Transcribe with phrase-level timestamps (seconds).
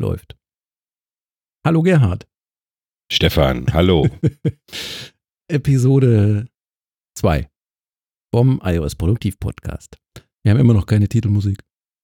[0.00, 0.36] läuft.
[1.64, 2.26] Hallo Gerhard.
[3.12, 4.08] Stefan, hallo.
[5.48, 6.46] Episode
[7.16, 7.48] 2
[8.34, 9.98] vom iOS Produktiv Podcast.
[10.42, 11.58] Wir haben immer noch keine Titelmusik.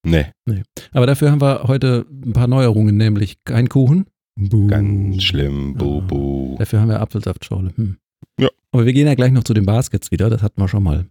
[0.07, 0.27] Nee.
[0.47, 0.63] nee.
[0.93, 4.07] Aber dafür haben wir heute ein paar Neuerungen, nämlich kein Kuchen.
[4.39, 4.67] Buh.
[4.67, 6.57] Ganz schlimm, buh, buh.
[6.59, 7.73] Dafür haben wir Apfelsaftschorle.
[7.77, 7.97] Hm.
[8.39, 8.49] Ja.
[8.73, 11.07] Aber wir gehen ja gleich noch zu den Baskets wieder, das hatten wir schon mal.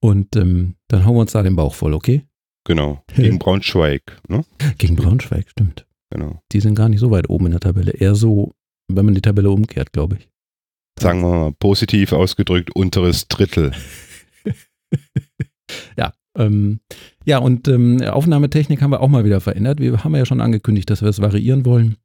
[0.00, 2.24] Und ähm, dann hauen wir uns da den Bauch voll, okay?
[2.64, 3.02] Genau.
[3.14, 4.44] Gegen Braunschweig, ne?
[4.78, 5.86] Gegen Braunschweig, stimmt.
[6.14, 6.40] Genau.
[6.52, 7.90] Die sind gar nicht so weit oben in der Tabelle.
[7.90, 8.52] Eher so,
[8.88, 10.28] wenn man die Tabelle umkehrt, glaube ich.
[10.98, 13.72] Sagen wir mal positiv ausgedrückt, unteres Drittel.
[15.98, 16.78] ja, ähm,
[17.24, 19.80] ja, und ähm, Aufnahmetechnik haben wir auch mal wieder verändert.
[19.80, 21.96] Wir haben ja schon angekündigt, dass wir es variieren wollen.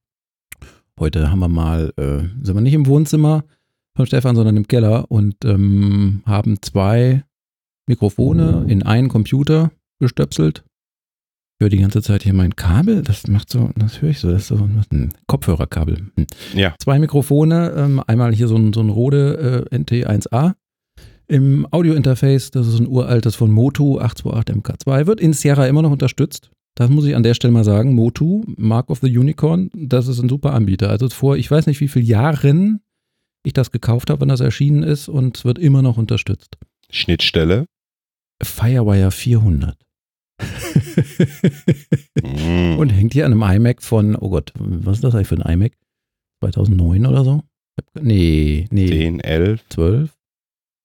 [0.99, 3.44] Heute haben wir mal, äh, sind wir nicht im Wohnzimmer
[3.96, 7.23] von Stefan, sondern im Keller und ähm, haben zwei
[7.85, 10.63] Mikrofone in einen Computer gestöpselt.
[11.59, 14.31] Ich höre die ganze Zeit hier mein Kabel, das macht so, das höre ich so,
[14.31, 16.08] das ist so ein Kopfhörerkabel.
[16.16, 16.27] Hm.
[16.55, 16.74] Ja.
[16.79, 20.54] Zwei Mikrofone, ähm, einmal hier so ein, so ein Rode äh, NT1A
[21.27, 25.91] im Audiointerface, das ist ein uraltes von Motu 828 MK2, wird in Sierra immer noch
[25.91, 26.49] unterstützt.
[26.76, 27.93] Das muss ich an der Stelle mal sagen.
[27.93, 30.90] Motu, Mark of the Unicorn, das ist ein super Anbieter.
[30.90, 32.80] Also vor, ich weiß nicht wie vielen Jahren
[33.43, 36.55] ich das gekauft habe, wann das erschienen ist und es wird immer noch unterstützt.
[36.90, 37.65] Schnittstelle?
[38.41, 39.76] Firewire 400.
[42.21, 42.77] mm.
[42.79, 45.54] Und hängt hier an einem iMac von, oh Gott, was ist das eigentlich für ein
[45.54, 45.73] iMac?
[46.41, 47.43] 2009 oder so?
[47.99, 48.87] Nee, nee.
[48.87, 49.62] 10, 11.
[49.70, 50.18] 12?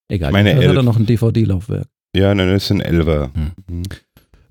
[0.08, 0.70] Egal, Meine das 11.
[0.70, 1.88] hat er noch ein DVD-Laufwerk.
[2.16, 3.34] Ja, nein, das ist ein 11er.
[3.34, 3.52] Hm.
[3.68, 3.82] Mhm.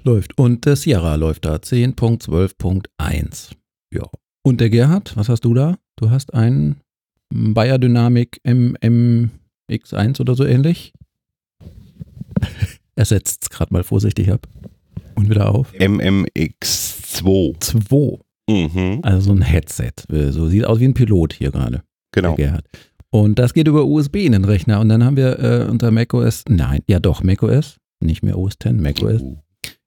[0.04, 0.38] Läuft.
[0.38, 3.52] Und der Sierra läuft da 10.12.1.
[3.94, 4.04] Ja.
[4.44, 5.78] Und der Gerhard, was hast du da?
[5.96, 6.82] Du hast einen
[7.30, 10.94] Bayer Dynamic MMX1 oder so ähnlich.
[12.96, 14.48] er setzt es gerade mal vorsichtig ab.
[15.16, 15.74] Und wieder auf.
[15.74, 17.60] MMX2.
[17.60, 18.20] 2.
[18.50, 19.00] Mhm.
[19.04, 19.92] Also so ein Headset.
[20.10, 21.84] So sieht aus wie ein Pilot hier gerade.
[22.12, 22.36] Genau.
[23.10, 24.80] Und das geht über USB in den Rechner.
[24.80, 28.72] Und dann haben wir äh, unter macOS, nein, ja doch, macOS, nicht mehr OS X,
[28.74, 29.38] macOS, Uh.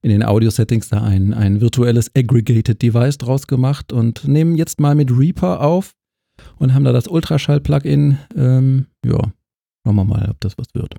[0.03, 4.95] in den Audio-Settings da ein, ein virtuelles Aggregated Device draus gemacht und nehmen jetzt mal
[4.95, 5.93] mit Reaper auf
[6.59, 8.19] und haben da das Ultraschall-Plugin.
[8.37, 9.19] Ähm, ja,
[9.85, 10.95] schauen wir mal, ob das was wird.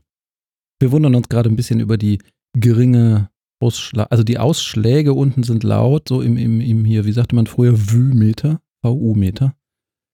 [0.79, 2.19] Wir wundern uns gerade ein bisschen über die
[2.59, 7.35] geringe Ausschlag, also die Ausschläge unten sind laut, so im, im, im hier, wie sagte
[7.35, 9.53] man früher, VU-Meter, VU-Meter.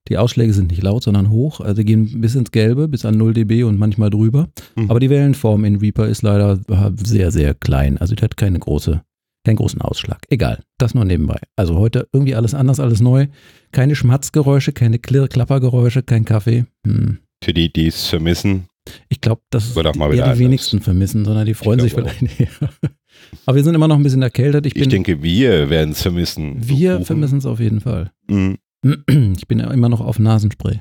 [0.09, 3.33] Die Ausschläge sind nicht laut, sondern hoch, also gehen bis ins Gelbe, bis an 0
[3.33, 4.49] dB und manchmal drüber.
[4.75, 4.89] Mhm.
[4.89, 7.97] Aber die Wellenform in Reaper ist leider äh, sehr, sehr klein.
[7.97, 9.01] Also die hat keine große,
[9.45, 10.19] keinen großen Ausschlag.
[10.29, 11.39] Egal, das nur nebenbei.
[11.55, 13.27] Also heute irgendwie alles anders, alles neu.
[13.71, 16.65] Keine Schmatzgeräusche, keine Klirr-Klappergeräusche, kein Kaffee.
[16.85, 17.19] Hm.
[17.41, 18.67] Für die, die es vermissen.
[19.07, 22.21] Ich glaube, das mal eher die wenigsten vermissen, sondern die freuen sich vielleicht.
[23.45, 24.65] Aber wir sind immer noch ein bisschen erkältet.
[24.65, 26.57] Ich, Ich bin, denke, wir werden es vermissen.
[26.67, 28.11] wir vermissen es auf jeden Fall.
[28.29, 28.57] Mhm.
[29.37, 30.79] Ich bin ja immer noch auf Nasenspray.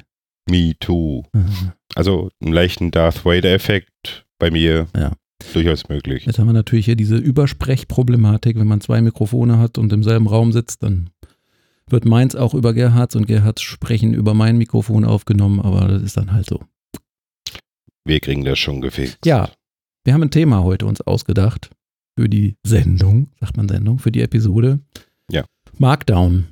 [0.49, 1.23] Me too.
[1.95, 5.13] Also einen leichten Darth Vader-Effekt bei mir Ja.
[5.53, 6.25] durchaus möglich.
[6.25, 8.59] Jetzt haben wir natürlich hier diese Übersprechproblematik.
[8.59, 11.11] Wenn man zwei Mikrofone hat und im selben Raum sitzt, dann
[11.91, 16.17] wird meins auch über Gerhards und Gerhards Sprechen über mein Mikrofon aufgenommen, aber das ist
[16.17, 16.61] dann halt so.
[18.05, 19.19] Wir kriegen das schon gefixt.
[19.27, 19.51] Ja,
[20.05, 21.71] wir haben ein Thema heute uns ausgedacht
[22.19, 24.81] für die Sendung, sagt man Sendung, für die Episode.
[25.31, 25.45] Ja.
[25.79, 26.49] Markdown.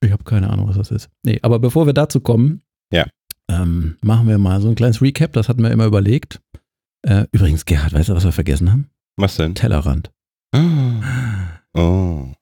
[0.00, 1.08] Ich habe keine Ahnung, was das ist.
[1.24, 2.62] Nee, aber bevor wir dazu kommen,
[2.92, 3.06] Ja.
[3.50, 6.40] ähm, machen wir mal so ein kleines Recap, das hatten wir immer überlegt.
[7.02, 8.88] Äh, übrigens, Gerhard, weißt du, was wir vergessen haben?
[9.16, 9.54] Was denn?
[9.54, 10.10] Tellerrand.
[11.74, 12.32] Oh.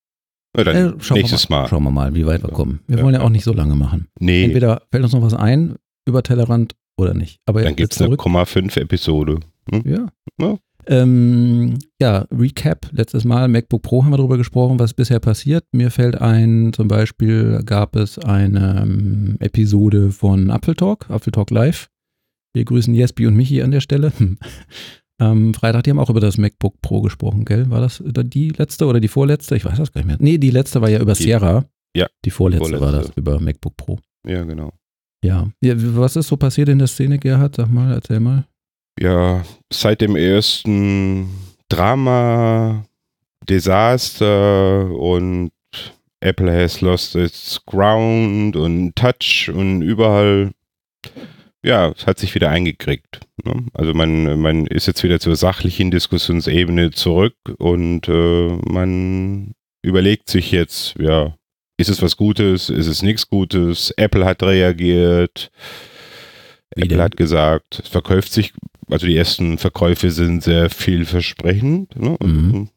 [0.55, 1.69] Dann Äh, schauen nächstes mal, Mal.
[1.69, 2.81] Schauen wir mal, wie weit wir kommen.
[2.87, 3.05] Wir Ja.
[3.05, 4.09] wollen ja auch nicht so lange machen.
[4.19, 5.77] Nee, Entweder fällt uns noch was ein
[6.07, 7.41] über Tellerrand oder nicht.
[7.47, 8.21] Aber dann gibt es eine zurück.
[8.21, 9.41] 0,5 Episode.
[9.71, 9.83] Hm?
[9.85, 10.07] Ja.
[10.41, 10.57] Ja.
[10.89, 12.89] Ähm, ja, Recap.
[12.93, 15.65] Letztes Mal MacBook Pro haben wir darüber gesprochen, was bisher passiert.
[15.73, 21.51] Mir fällt ein, zum Beispiel gab es eine ähm, Episode von Apple Talk, Apple Talk
[21.51, 21.89] Live.
[22.55, 24.13] Wir grüßen Jespi und Michi an der Stelle.
[25.19, 27.71] Am Freitag, die haben auch über das MacBook Pro gesprochen, gell?
[27.71, 29.57] War das die letzte oder die vorletzte?
[29.57, 30.17] Ich weiß das gar nicht mehr.
[30.21, 31.65] Nee, die letzte war ja über Die- Sierra.
[31.97, 33.21] ja, Die vorletzte, war das vorletzte.
[33.21, 33.99] über MacBook Pro.
[34.29, 34.73] Ja, genau.
[35.25, 35.49] Ja.
[35.63, 35.75] ja.
[35.97, 37.57] Was ist so passiert in der Szene, Gerhard?
[37.57, 38.47] Sag mal, erzähl mal.
[38.99, 41.29] Ja, seit dem ersten
[41.69, 42.87] Drama,
[43.49, 45.51] Desaster und
[46.21, 50.53] Apple has lost its ground und Touch und überall,
[51.63, 53.21] ja, es hat sich wieder eingekriegt.
[53.45, 53.67] Ne?
[53.75, 59.53] Also man, man ist jetzt wieder zur sachlichen Diskussionsebene zurück und äh, man
[59.83, 61.37] überlegt sich jetzt, ja,
[61.77, 63.91] ist es was Gutes, ist es nichts Gutes?
[63.97, 65.51] Apple hat reagiert.
[66.75, 67.05] Wie Apple denn?
[67.05, 68.53] hat gesagt, es verkauft sich,
[68.89, 71.97] also die ersten Verkäufe sind sehr vielversprechend.
[71.97, 72.17] Ne?
[72.23, 72.69] Mhm.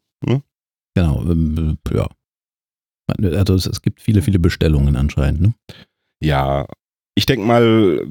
[0.96, 2.08] Genau, ähm, ja.
[3.08, 5.54] Also es, es gibt viele, viele Bestellungen anscheinend, ne?
[6.22, 6.68] Ja,
[7.16, 8.06] ich denke mal,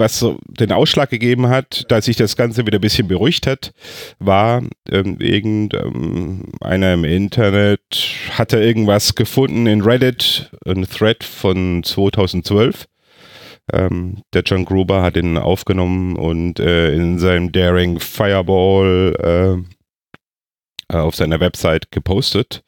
[0.00, 3.72] was den Ausschlag gegeben hat, dass sich das Ganze wieder ein bisschen beruhigt hat,
[4.18, 7.82] war ähm, irgendeiner ähm, im Internet
[8.30, 12.88] hatte irgendwas gefunden in Reddit, ein Thread von 2012.
[13.72, 19.64] Ähm, der John Gruber hat ihn aufgenommen und äh, in seinem Daring Fireball
[20.88, 22.62] äh, auf seiner Website gepostet.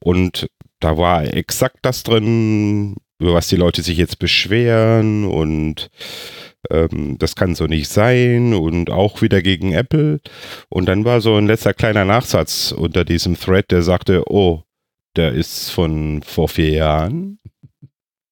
[0.00, 0.48] Und
[0.80, 5.90] da war exakt das drin, über was die Leute sich jetzt beschweren und
[6.70, 10.20] ähm, das kann so nicht sein und auch wieder gegen Apple.
[10.68, 14.62] Und dann war so ein letzter kleiner Nachsatz unter diesem Thread, der sagte, oh,
[15.16, 17.38] der ist von vor vier Jahren.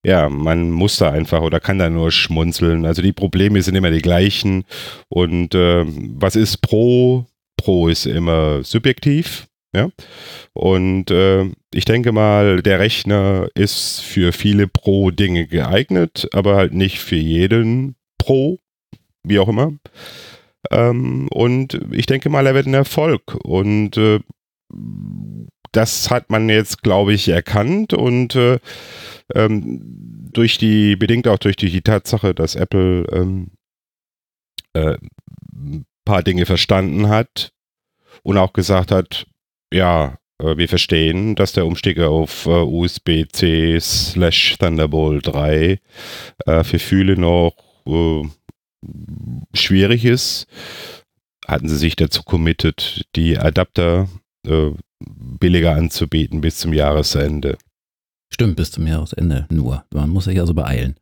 [0.04, 2.86] Ja, man muss da einfach oder kann da nur schmunzeln.
[2.86, 4.64] Also die Probleme sind immer die gleichen.
[5.08, 7.26] Und äh, was ist Pro?
[7.56, 9.46] Pro ist immer subjektiv.
[9.74, 9.90] Ja.
[10.52, 16.98] Und äh, ich denke mal, der Rechner ist für viele Pro-Dinge geeignet, aber halt nicht
[16.98, 18.58] für jeden Pro,
[19.22, 19.72] wie auch immer.
[20.70, 23.36] Ähm, und ich denke mal, er wird ein Erfolg.
[23.44, 24.20] Und äh,
[25.72, 28.58] das hat man jetzt, glaube ich, erkannt und äh,
[29.34, 29.80] ähm,
[30.32, 33.52] durch die, bedingt auch durch die, die Tatsache, dass Apple ähm,
[34.72, 34.96] äh,
[35.52, 37.52] ein paar Dinge verstanden hat
[38.22, 39.26] und auch gesagt hat,
[39.72, 45.78] ja, äh, wir verstehen, dass der Umstieg auf äh, USB-C slash Thunderbolt 3
[46.46, 47.54] äh, für viele noch
[47.86, 48.22] äh,
[49.54, 50.46] schwierig ist.
[51.46, 54.08] Hatten sie sich dazu committed, die Adapter
[55.00, 57.56] billiger anzubieten bis zum Jahresende.
[58.32, 59.84] Stimmt, bis zum Jahresende nur.
[59.92, 60.96] Man muss sich also beeilen.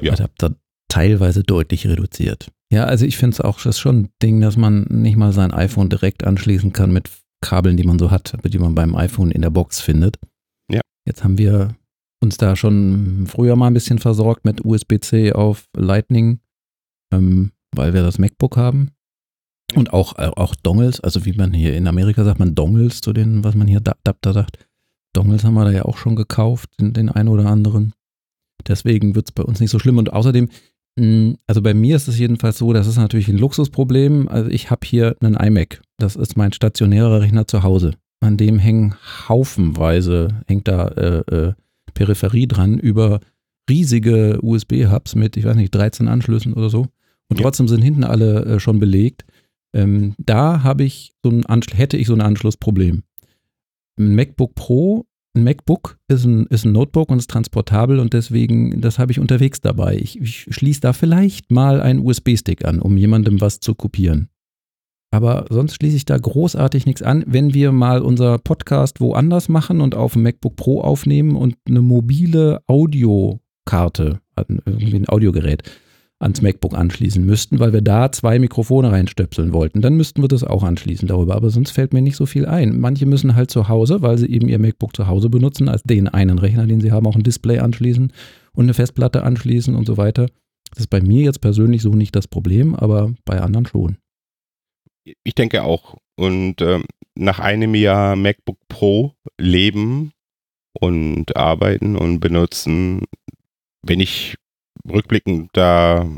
[0.00, 0.12] Ja.
[0.12, 0.54] Adapter
[0.88, 2.50] teilweise deutlich reduziert.
[2.70, 5.52] Ja, also ich finde es auch das schon ein Ding, dass man nicht mal sein
[5.52, 7.10] iPhone direkt anschließen kann mit
[7.40, 10.18] Kabeln, die man so hat, die man beim iPhone in der Box findet.
[10.70, 10.80] Ja.
[11.06, 11.74] Jetzt haben wir
[12.22, 16.40] uns da schon früher mal ein bisschen versorgt mit USB-C auf Lightning,
[17.12, 18.92] ähm, weil wir das MacBook haben.
[19.74, 23.12] Und auch, äh, auch Dongles, also wie man hier in Amerika sagt, man Dongles zu
[23.12, 24.58] den, was man hier Adapter sagt.
[25.12, 27.92] Dongles haben wir da ja auch schon gekauft, den, den einen oder anderen.
[28.66, 29.98] Deswegen wird es bei uns nicht so schlimm.
[29.98, 30.48] Und außerdem,
[30.98, 34.28] hm, also bei mir ist es jedenfalls so, das ist natürlich ein Luxusproblem.
[34.28, 35.82] Also ich habe hier einen iMac.
[35.98, 37.94] Das ist mein stationärer Rechner zu Hause.
[38.20, 38.94] An dem hängen
[39.28, 41.52] haufenweise, hängt da äh, äh,
[41.94, 43.20] Peripherie dran über
[43.68, 46.86] riesige USB-Hubs mit, ich weiß nicht, 13 Anschlüssen oder so.
[47.28, 47.42] Und ja.
[47.42, 49.24] trotzdem sind hinten alle äh, schon belegt.
[49.74, 53.02] Ähm, da habe ich so ein hätte ich so ein Anschlussproblem.
[53.98, 58.82] Ein MacBook Pro ein MacBook ist ein, ist ein Notebook und ist transportabel und deswegen,
[58.82, 59.96] das habe ich unterwegs dabei.
[59.96, 64.28] Ich, ich schließe da vielleicht mal einen USB-Stick an, um jemandem was zu kopieren.
[65.10, 67.24] Aber sonst schließe ich da großartig nichts an.
[67.26, 71.80] Wenn wir mal unser Podcast woanders machen und auf dem MacBook Pro aufnehmen und eine
[71.80, 74.20] mobile Audiokarte,
[74.66, 75.62] irgendwie ein Audiogerät,
[76.22, 79.80] ans MacBook anschließen müssten, weil wir da zwei Mikrofone reinstöpseln wollten.
[79.82, 81.34] Dann müssten wir das auch anschließen darüber.
[81.34, 82.80] Aber sonst fällt mir nicht so viel ein.
[82.80, 86.08] Manche müssen halt zu Hause, weil sie eben ihr MacBook zu Hause benutzen, als den
[86.08, 88.12] einen Rechner, den sie haben, auch ein Display anschließen
[88.54, 90.26] und eine Festplatte anschließen und so weiter.
[90.70, 93.98] Das ist bei mir jetzt persönlich so nicht das Problem, aber bei anderen schon.
[95.24, 95.96] Ich denke auch.
[96.16, 96.80] Und äh,
[97.14, 100.12] nach einem Jahr MacBook Pro leben
[100.72, 103.02] und arbeiten und benutzen,
[103.82, 104.36] wenn ich
[104.90, 106.08] rückblickend da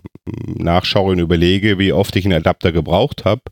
[0.47, 3.43] nachschaue und überlege, wie oft ich einen Adapter gebraucht habe,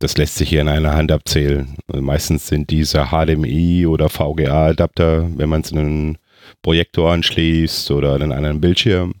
[0.00, 1.76] das lässt sich hier in einer Hand abzählen.
[1.92, 6.18] Meistens sind diese HDMI oder VGA-Adapter, wenn man es in einen
[6.62, 9.14] Projektor anschließt oder an einen anderen Bildschirm.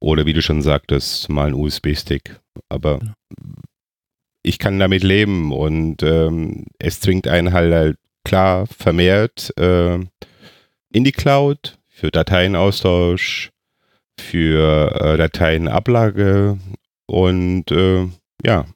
[0.00, 2.38] Oder wie du schon sagtest, mal ein USB-Stick.
[2.68, 3.00] Aber
[4.42, 11.04] ich kann damit leben und ähm, es zwingt einen halt, halt klar vermehrt äh, in
[11.04, 13.50] die Cloud für Dateienaustausch,
[14.20, 16.58] für äh, Dateienablage
[17.06, 18.06] und äh,
[18.44, 18.66] ja,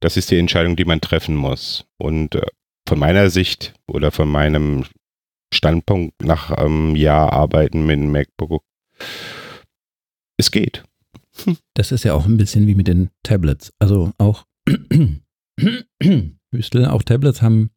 [0.00, 1.86] das ist die Entscheidung, die man treffen muss.
[1.98, 2.46] Und äh,
[2.88, 4.84] von meiner Sicht oder von meinem
[5.52, 8.62] Standpunkt nach einem Jahr Arbeiten mit einem MacBook,
[10.36, 10.84] es geht.
[11.74, 13.72] Das ist ja auch ein bisschen wie mit den Tablets.
[13.78, 14.44] Also auch
[16.52, 17.70] Hüstel, auch Tablets haben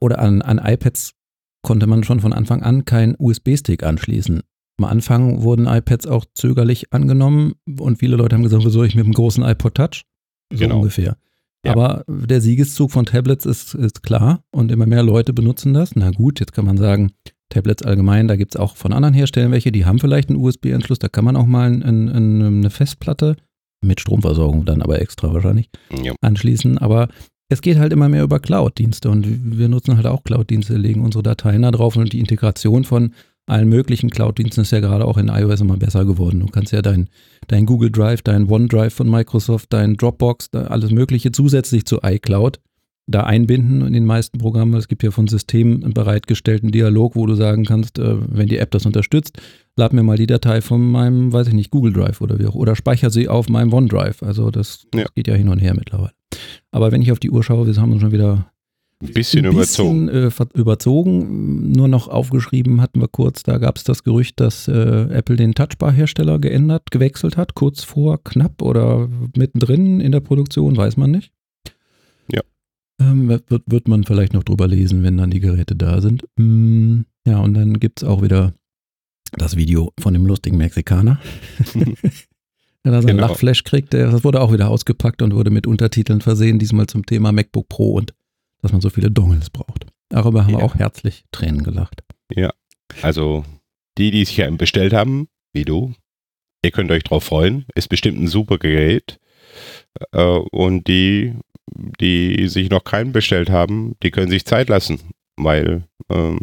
[0.00, 1.14] oder an, an iPads
[1.62, 4.42] konnte man schon von Anfang an keinen USB-Stick anschließen.
[4.80, 9.04] Am Anfang wurden iPads auch zögerlich angenommen und viele Leute haben gesagt, wieso ich mit
[9.04, 10.04] dem großen iPod Touch?
[10.50, 10.76] So genau.
[10.76, 11.18] ungefähr.
[11.66, 11.72] Ja.
[11.72, 15.96] Aber der Siegeszug von Tablets ist, ist klar und immer mehr Leute benutzen das.
[15.96, 17.12] Na gut, jetzt kann man sagen,
[17.50, 20.98] Tablets allgemein, da gibt es auch von anderen Herstellern welche, die haben vielleicht einen USB-Anschluss,
[20.98, 23.36] da kann man auch mal ein, ein, eine Festplatte
[23.82, 25.68] mit Stromversorgung dann aber extra wahrscheinlich
[26.02, 26.14] ja.
[26.22, 26.78] anschließen.
[26.78, 27.08] Aber
[27.50, 31.22] es geht halt immer mehr über Cloud-Dienste und wir nutzen halt auch Cloud-Dienste, legen unsere
[31.22, 33.12] Dateien da drauf und die Integration von
[33.50, 36.40] allen möglichen Cloud-Diensten ist ja gerade auch in iOS immer besser geworden.
[36.40, 37.08] Du kannst ja dein,
[37.48, 42.60] dein Google Drive, dein OneDrive von Microsoft, dein Dropbox, alles Mögliche zusätzlich zu iCloud
[43.10, 44.74] da einbinden in den meisten Programmen.
[44.74, 48.58] Es gibt ja von Systemen einen bereitgestellten Dialog, wo du sagen kannst, äh, wenn die
[48.58, 49.40] App das unterstützt,
[49.76, 52.54] lad mir mal die Datei von meinem, weiß ich nicht, Google Drive oder wie auch,
[52.54, 54.22] oder speicher sie auf meinem OneDrive.
[54.22, 55.02] Also das, ja.
[55.02, 56.12] das geht ja hin und her mittlerweile.
[56.70, 58.52] Aber wenn ich auf die Uhr schaue, wir haben uns schon wieder
[59.02, 60.54] ein bisschen, ein bisschen überzogen.
[60.54, 61.72] Äh, überzogen.
[61.72, 64.72] Nur noch aufgeschrieben hatten wir kurz, da gab es das Gerücht, dass äh,
[65.10, 70.96] Apple den Touchbar-Hersteller geändert, gewechselt hat, kurz vor, knapp oder mittendrin in der Produktion, weiß
[70.96, 71.32] man nicht.
[72.30, 72.42] Ja.
[73.00, 76.24] Ähm, wird, wird man vielleicht noch drüber lesen, wenn dann die Geräte da sind.
[76.36, 78.52] Mm, ja, und dann gibt es auch wieder
[79.32, 81.18] das Video von dem lustigen Mexikaner.
[82.84, 83.28] der da seinen genau.
[83.28, 83.94] Lachflash kriegt.
[83.94, 87.92] Das wurde auch wieder ausgepackt und wurde mit Untertiteln versehen, diesmal zum Thema MacBook Pro
[87.92, 88.14] und
[88.62, 89.86] dass man so viele Dongles braucht.
[90.08, 90.58] Darüber haben ja.
[90.58, 92.02] wir auch herzlich Tränen gelacht.
[92.32, 92.52] Ja,
[93.02, 93.44] also
[93.98, 95.94] die, die sich ja bestellt haben, wie du,
[96.64, 97.66] ihr könnt euch drauf freuen.
[97.74, 99.18] Ist bestimmt ein super Gerät.
[100.12, 101.34] Äh, und die,
[102.00, 105.00] die sich noch keinen bestellt haben, die können sich Zeit lassen,
[105.36, 106.38] weil ähm,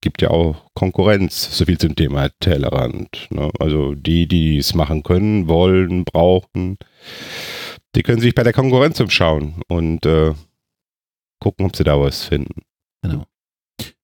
[0.00, 3.28] gibt ja auch Konkurrenz, so viel zum Thema Tellerrand.
[3.30, 3.50] Ne?
[3.58, 6.78] Also die, die es machen können, wollen, brauchen,
[7.94, 10.32] die können sich bei der Konkurrenz umschauen und äh,
[11.40, 12.62] gucken, ob sie da was finden.
[13.02, 13.26] Genau.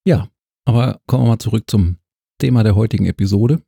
[0.04, 0.28] Ja,
[0.64, 1.98] aber kommen wir mal zurück zum
[2.38, 3.62] Thema der heutigen Episode.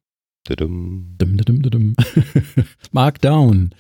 [2.93, 3.71] Markdown.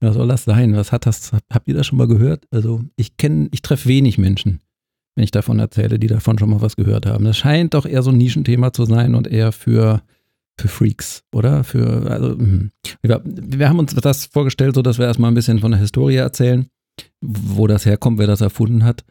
[0.00, 0.76] Was soll das sein?
[0.76, 1.32] Was hat das?
[1.50, 2.46] Habt ihr das schon mal gehört?
[2.50, 4.60] Also ich kenne, ich treffe wenig Menschen,
[5.16, 7.24] wenn ich davon erzähle, die davon schon mal was gehört haben.
[7.24, 10.02] Das scheint doch eher so ein Nischenthema zu sein und eher für,
[10.56, 11.64] für Freaks, oder?
[11.64, 12.70] Für, also, hm.
[13.02, 16.16] wir, wir haben uns das vorgestellt, so dass wir erstmal ein bisschen von der Historie
[16.16, 16.68] erzählen,
[17.20, 19.04] wo das herkommt, wer das erfunden hat.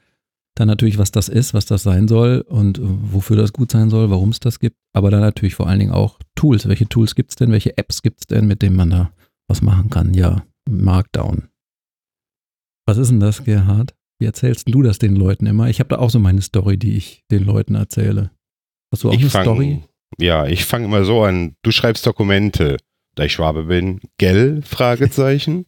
[0.57, 4.09] Dann natürlich, was das ist, was das sein soll und wofür das gut sein soll,
[4.09, 4.75] warum es das gibt.
[4.91, 6.67] Aber dann natürlich vor allen Dingen auch Tools.
[6.67, 7.51] Welche Tools gibt es denn?
[7.51, 9.11] Welche Apps gibt es denn, mit denen man da
[9.47, 10.15] was machen kann?
[10.15, 11.49] Ja, Markdown.
[12.87, 13.93] Was ist denn das, Gerhard?
[14.19, 15.69] Wie erzählst du das den Leuten immer?
[15.69, 18.31] Ich habe da auch so meine Story, die ich den Leuten erzähle.
[18.91, 19.83] Hast du auch ich eine fang, Story?
[20.17, 21.55] Ja, ich fange immer so an.
[21.61, 22.77] Du schreibst Dokumente,
[23.13, 23.99] da ich Schwabe bin.
[24.17, 24.63] Gell?
[24.63, 25.67] Fragezeichen.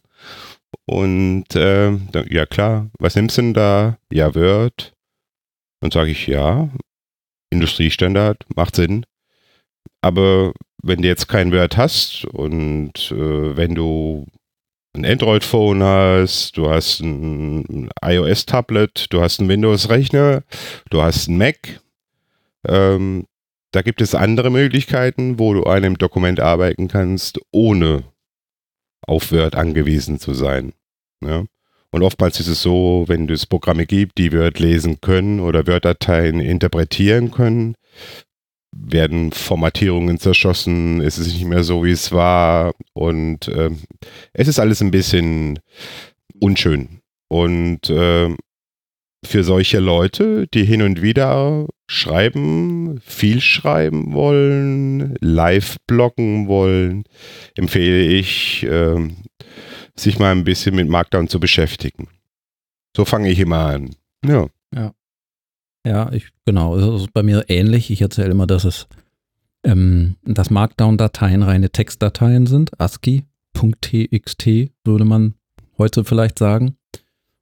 [0.85, 1.91] Und äh,
[2.29, 3.97] ja klar, was nimmst du denn da?
[4.11, 4.93] Ja, Word.
[5.81, 6.69] Dann sage ich ja,
[7.51, 9.05] Industriestandard, macht Sinn.
[10.01, 14.25] Aber wenn du jetzt kein Word hast und äh, wenn du
[14.93, 20.43] ein Android-Phone hast, du hast ein iOS-Tablet, du hast einen Windows-Rechner,
[20.89, 21.81] du hast einen Mac,
[22.67, 23.25] ähm,
[23.71, 28.03] da gibt es andere Möglichkeiten, wo du an einem Dokument arbeiten kannst, ohne
[29.07, 30.73] auf Word angewiesen zu sein.
[31.23, 31.45] Ja?
[31.91, 36.39] Und oftmals ist es so, wenn es Programme gibt, die Word lesen können oder Word-Dateien
[36.39, 37.75] interpretieren können,
[38.71, 43.71] werden Formatierungen zerschossen, ist es nicht mehr so, wie es war und äh,
[44.33, 45.59] es ist alles ein bisschen
[46.39, 47.01] unschön.
[47.27, 48.29] Und äh,
[49.25, 57.03] für solche Leute, die hin und wieder schreiben, viel schreiben wollen, live bloggen wollen,
[57.55, 59.09] empfehle ich, äh,
[59.95, 62.07] sich mal ein bisschen mit Markdown zu beschäftigen.
[62.95, 63.95] So fange ich immer an.
[64.23, 64.45] Ja.
[64.73, 64.93] Ja.
[65.83, 66.77] Ja, ich, genau.
[66.77, 67.89] Es ist bei mir ähnlich.
[67.89, 68.87] Ich erzähle immer, dass es,
[69.63, 72.79] ähm, dass Markdown-Dateien reine Textdateien sind.
[72.79, 74.47] ASCII.txt
[74.83, 75.33] würde man
[75.79, 76.75] heute vielleicht sagen.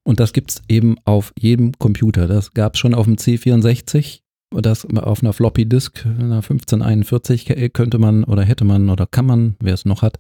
[0.04, 2.28] Und das gibt es eben auf jedem Computer.
[2.28, 4.22] Das gab es schon auf dem C64.
[4.52, 9.56] Das auf einer Floppy Disk, einer 1541 könnte man oder hätte man oder kann man,
[9.60, 10.18] wer es noch hat,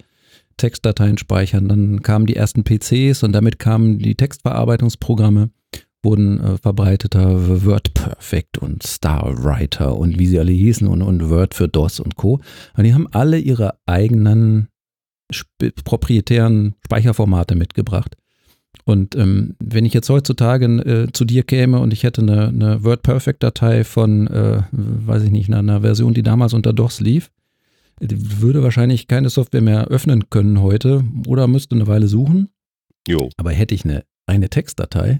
[0.58, 1.70] Textdateien speichern.
[1.70, 5.52] Dann kamen die ersten PCs und damit kamen die Textverarbeitungsprogramme,
[6.04, 11.68] wurden äh, verbreiteter WordPerfect und StarWriter und wie sie alle hießen und, und Word für
[11.68, 12.42] DOS und Co.
[12.76, 14.68] Und die haben alle ihre eigenen
[15.84, 18.16] proprietären Speicherformate mitgebracht.
[18.88, 22.86] Und ähm, wenn ich jetzt heutzutage äh, zu dir käme und ich hätte eine, eine
[22.86, 27.30] WordPerfect-Datei von, äh, weiß ich nicht, einer, einer, Version, die damals unter DOS lief,
[28.00, 32.48] würde wahrscheinlich keine Software mehr öffnen können heute oder müsste eine Weile suchen.
[33.06, 33.28] Jo.
[33.36, 35.20] Aber hätte ich eine, eine Textdatei,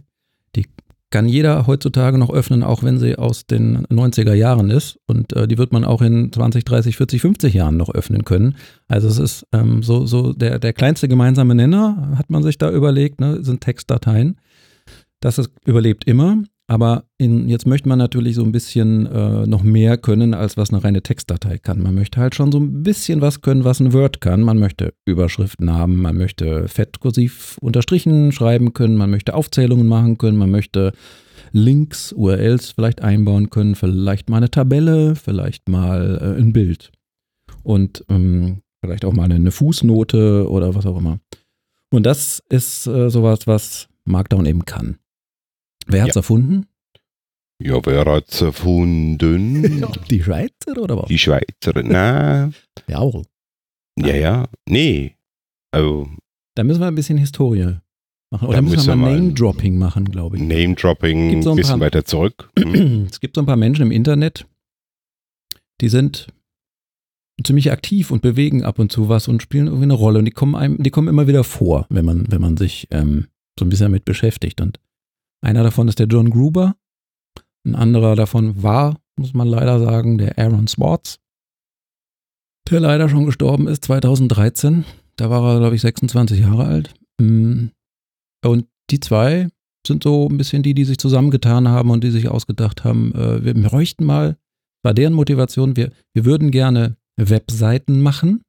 [0.56, 0.68] die
[1.10, 5.00] kann jeder heutzutage noch öffnen, auch wenn sie aus den 90er Jahren ist.
[5.08, 8.56] Und äh, die wird man auch in 20, 30, 40, 50 Jahren noch öffnen können.
[8.88, 12.70] Also es ist ähm, so, so der, der kleinste gemeinsame Nenner, hat man sich da
[12.70, 14.40] überlegt, ne, sind Textdateien.
[15.20, 16.44] Das ist, überlebt immer.
[16.70, 20.70] Aber in, jetzt möchte man natürlich so ein bisschen äh, noch mehr können, als was
[20.72, 21.82] eine reine Textdatei kann.
[21.82, 24.42] Man möchte halt schon so ein bisschen was können, was ein Word kann.
[24.42, 30.18] Man möchte Überschriften haben, man möchte fett kursiv unterstrichen schreiben können, man möchte Aufzählungen machen
[30.18, 30.92] können, man möchte
[31.54, 36.92] Links, URLs vielleicht einbauen können, vielleicht mal eine Tabelle, vielleicht mal äh, ein Bild.
[37.64, 41.20] Und ähm, vielleicht auch mal eine Fußnote oder was auch immer.
[41.92, 44.98] Und das ist äh, sowas, was Markdown eben kann.
[45.88, 46.20] Wer hat's ja.
[46.20, 46.68] erfunden?
[47.64, 49.86] Ja, wer hat's erfunden?
[50.10, 51.08] Die Schweizer oder was?
[51.08, 52.52] Die Schweizer, na.
[52.88, 53.24] Ja, auch.
[53.98, 54.48] Ja, ja.
[54.68, 55.16] Nee.
[55.72, 56.10] Also.
[56.56, 57.78] Da müssen wir ein bisschen Historie
[58.32, 58.48] machen.
[58.48, 60.44] Oder müssen wir mal Name-Dropping machen, glaube ich.
[60.44, 62.52] Name-Dropping, ein bisschen weiter zurück.
[62.56, 64.46] es gibt so ein paar Menschen im Internet,
[65.82, 66.28] die sind
[67.44, 70.20] ziemlich aktiv und bewegen ab und zu was und spielen irgendwie eine Rolle.
[70.20, 73.28] Und die kommen einem, die kommen immer wieder vor, wenn man, wenn man sich ähm,
[73.60, 74.60] so ein bisschen damit beschäftigt.
[74.62, 74.80] Und
[75.42, 76.76] einer davon ist der John Gruber.
[77.66, 81.20] Ein anderer davon war, muss man leider sagen, der Aaron Swartz,
[82.70, 84.86] der leider schon gestorben ist, 2013.
[85.16, 86.94] Da war er, glaube ich, 26 Jahre alt.
[87.20, 87.68] Mm.
[88.46, 89.50] Und die zwei
[89.86, 93.44] sind so ein bisschen die, die sich zusammengetan haben und die sich ausgedacht haben, äh,
[93.44, 94.38] wir bräuchten mal,
[94.84, 98.44] war deren Motivation, wir, wir würden gerne Webseiten machen,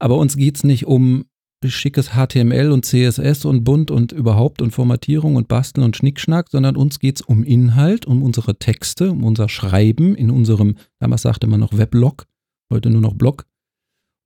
[0.00, 1.26] aber uns geht es nicht um
[1.72, 6.76] schickes HTML und CSS und bunt und überhaupt und Formatierung und Basteln und Schnickschnack, sondern
[6.76, 11.46] uns geht es um Inhalt, um unsere Texte, um unser Schreiben in unserem, damals sagte
[11.46, 12.26] man noch Weblog,
[12.72, 13.46] heute nur noch Blog.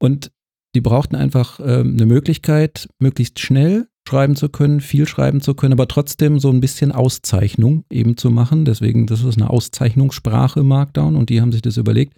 [0.00, 0.33] Und
[0.75, 5.75] die brauchten einfach äh, eine Möglichkeit, möglichst schnell schreiben zu können, viel schreiben zu können,
[5.75, 8.64] aber trotzdem so ein bisschen Auszeichnung eben zu machen.
[8.64, 12.14] Deswegen, das ist eine Auszeichnungssprache Markdown und die haben sich das überlegt.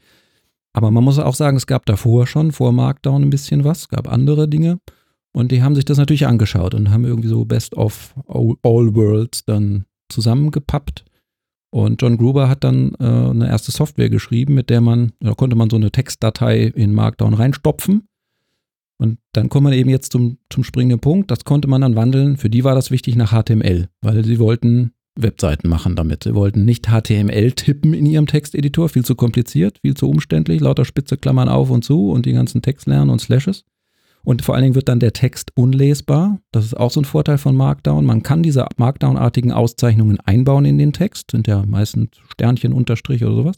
[0.73, 4.09] Aber man muss auch sagen, es gab davor schon, vor Markdown ein bisschen was, gab
[4.09, 4.79] andere Dinge.
[5.33, 9.45] Und die haben sich das natürlich angeschaut und haben irgendwie so Best of All Worlds
[9.45, 11.05] dann zusammengepappt.
[11.71, 15.55] Und John Gruber hat dann äh, eine erste Software geschrieben, mit der man, da konnte
[15.55, 18.09] man so eine Textdatei in Markdown reinstopfen.
[18.99, 21.31] Und dann kommt man eben jetzt zum, zum springenden Punkt.
[21.31, 22.37] Das konnte man dann wandeln.
[22.37, 26.25] Für die war das wichtig nach HTML, weil sie wollten Webseiten machen damit.
[26.25, 30.85] Sie wollten nicht HTML tippen in ihrem Texteditor, viel zu kompliziert, viel zu umständlich, lauter
[30.85, 33.65] spitze Klammern auf und zu und die ganzen Text lernen und Slashes.
[34.23, 36.39] Und vor allen Dingen wird dann der Text unlesbar.
[36.53, 38.05] Das ist auch so ein Vorteil von Markdown.
[38.05, 43.35] Man kann diese Markdown-artigen Auszeichnungen einbauen in den Text, sind ja meistens Sternchen, Unterstrich oder
[43.35, 43.57] sowas.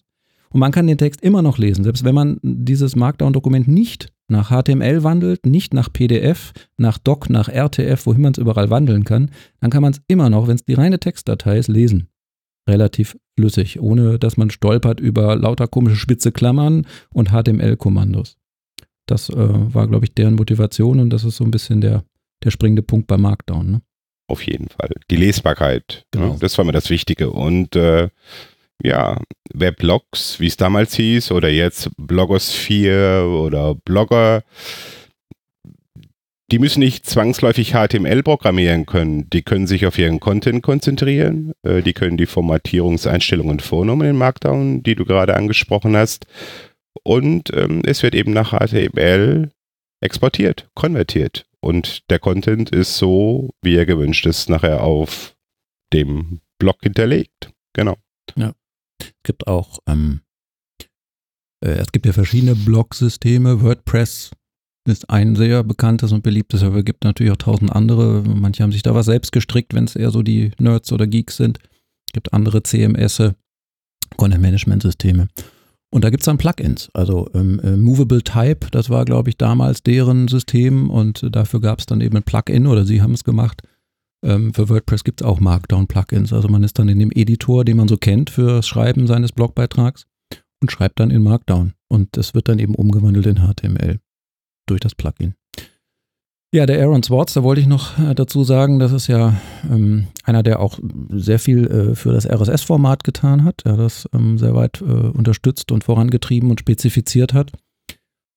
[0.50, 4.50] Und man kann den Text immer noch lesen, selbst wenn man dieses Markdown-Dokument nicht nach
[4.50, 9.30] HTML wandelt, nicht nach PDF, nach Doc, nach RTF, wohin man es überall wandeln kann,
[9.60, 12.08] dann kann man es immer noch, wenn es die reine Textdatei ist, lesen.
[12.68, 18.36] Relativ flüssig, ohne dass man stolpert über lauter komische spitze Klammern und HTML-Kommandos.
[19.12, 22.02] Das äh, war, glaube ich, deren Motivation und das ist so ein bisschen der,
[22.42, 23.70] der springende Punkt bei Markdown.
[23.70, 23.82] Ne?
[24.26, 24.88] Auf jeden Fall.
[25.10, 26.20] Die Lesbarkeit, ne?
[26.20, 26.32] genau.
[26.32, 26.38] ne?
[26.40, 27.30] das war mir das Wichtige.
[27.30, 28.08] Und äh,
[28.82, 29.20] ja,
[29.52, 34.44] Weblogs, wie es damals hieß, oder jetzt Blogosphere oder Blogger,
[36.50, 39.28] die müssen nicht zwangsläufig HTML programmieren können.
[39.28, 41.52] Die können sich auf ihren Content konzentrieren.
[41.62, 46.26] Äh, die können die Formatierungseinstellungen vornehmen in Markdown, die du gerade angesprochen hast.
[47.04, 49.50] Und ähm, es wird eben nach HTML
[50.00, 51.46] exportiert, konvertiert.
[51.60, 55.36] Und der Content ist so, wie er gewünscht ist, nachher auf
[55.92, 57.52] dem Blog hinterlegt.
[57.72, 57.96] Genau.
[58.36, 58.54] Ja.
[59.00, 60.20] Es gibt auch, ähm,
[61.64, 63.62] äh, es gibt ja verschiedene Blog-Systeme.
[63.62, 64.30] WordPress
[64.88, 68.22] ist ein sehr bekanntes und beliebtes, aber es gibt natürlich auch tausend andere.
[68.22, 71.36] Manche haben sich da was selbst gestrickt, wenn es eher so die Nerds oder Geeks
[71.36, 71.58] sind.
[72.08, 73.22] Es gibt andere CMS,
[74.16, 75.28] Content-Management-Systeme.
[75.92, 76.90] Und da gibt es dann Plugins.
[76.94, 81.80] Also ähm, äh, Movable Type, das war, glaube ich, damals deren System und dafür gab
[81.80, 83.62] es dann eben ein Plugin oder sie haben es gemacht.
[84.24, 86.32] Ähm, für WordPress gibt es auch Markdown-Plugins.
[86.32, 89.32] Also man ist dann in dem Editor, den man so kennt für das Schreiben seines
[89.32, 90.06] Blogbeitrags
[90.62, 91.74] und schreibt dann in Markdown.
[91.88, 93.98] Und es wird dann eben umgewandelt in HTML
[94.66, 95.34] durch das Plugin.
[96.54, 100.08] Ja, der Aaron Swartz, da wollte ich noch äh, dazu sagen, das ist ja ähm,
[100.22, 104.54] einer, der auch sehr viel äh, für das RSS-Format getan hat, der das ähm, sehr
[104.54, 107.52] weit äh, unterstützt und vorangetrieben und spezifiziert hat.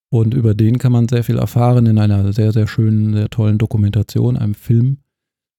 [0.08, 3.58] Und über den kann man sehr viel erfahren in einer sehr, sehr schönen, sehr tollen
[3.58, 4.98] Dokumentation, einem Film,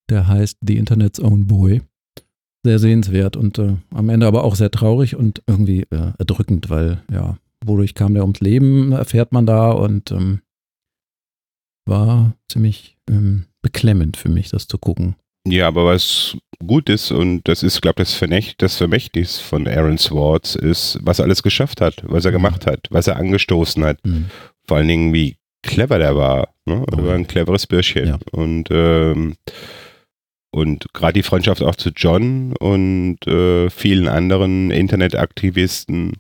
[0.10, 1.84] der heißt The Internet's Own Boy.
[2.64, 7.04] Sehr sehenswert und äh, am Ende aber auch sehr traurig und irgendwie äh, erdrückend, weil
[7.12, 10.40] ja, wodurch kam der ums Leben, erfährt man da und ähm,
[11.88, 15.16] war ziemlich ähm, beklemmend für mich, das zu gucken.
[15.48, 19.98] Ja, aber was gut ist, und das ist, glaube ich, das, das Vermächtnis von Aaron
[19.98, 22.36] Swartz, ist, was er alles geschafft hat, was er mhm.
[22.36, 24.06] gemacht hat, was er angestoßen hat.
[24.06, 24.26] Mhm.
[24.68, 26.50] Vor allen Dingen, wie clever der war.
[26.66, 26.84] Ne?
[26.92, 28.08] Er war ein cleveres Bürschchen.
[28.08, 28.20] Ja.
[28.32, 29.36] Und, ähm,
[30.52, 36.14] und gerade die Freundschaft auch zu John und äh, vielen anderen Internetaktivisten,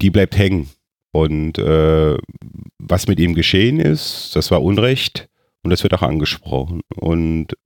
[0.00, 0.68] die bleibt hängen.
[1.12, 2.16] Und äh,
[2.78, 5.28] was mit ihm geschehen ist, das war Unrecht
[5.62, 6.82] und das wird auch angesprochen.
[6.96, 7.56] Und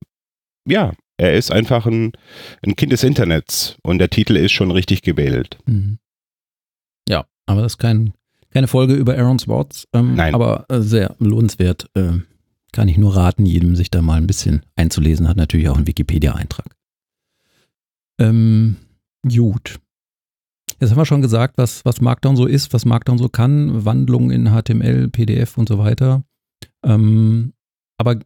[0.67, 2.11] ja, er ist einfach ein,
[2.65, 5.57] ein Kind des Internets und der Titel ist schon richtig gewählt.
[5.65, 5.99] Mhm.
[7.07, 8.13] Ja, aber das ist kein,
[8.49, 10.33] keine Folge über Aaron Swartz, ähm, Nein.
[10.33, 11.89] aber äh, sehr lohnenswert.
[11.93, 12.19] Äh,
[12.71, 15.87] kann ich nur raten, jedem sich da mal ein bisschen einzulesen, hat natürlich auch einen
[15.87, 16.75] Wikipedia-Eintrag.
[18.19, 18.75] Ähm,
[19.25, 19.79] gut.
[20.79, 24.31] Jetzt haben wir schon gesagt, was, was Markdown so ist, was Markdown so kann, Wandlungen
[24.31, 26.23] in HTML, PDF und so weiter.
[26.85, 27.53] Ähm,
[27.97, 28.19] aber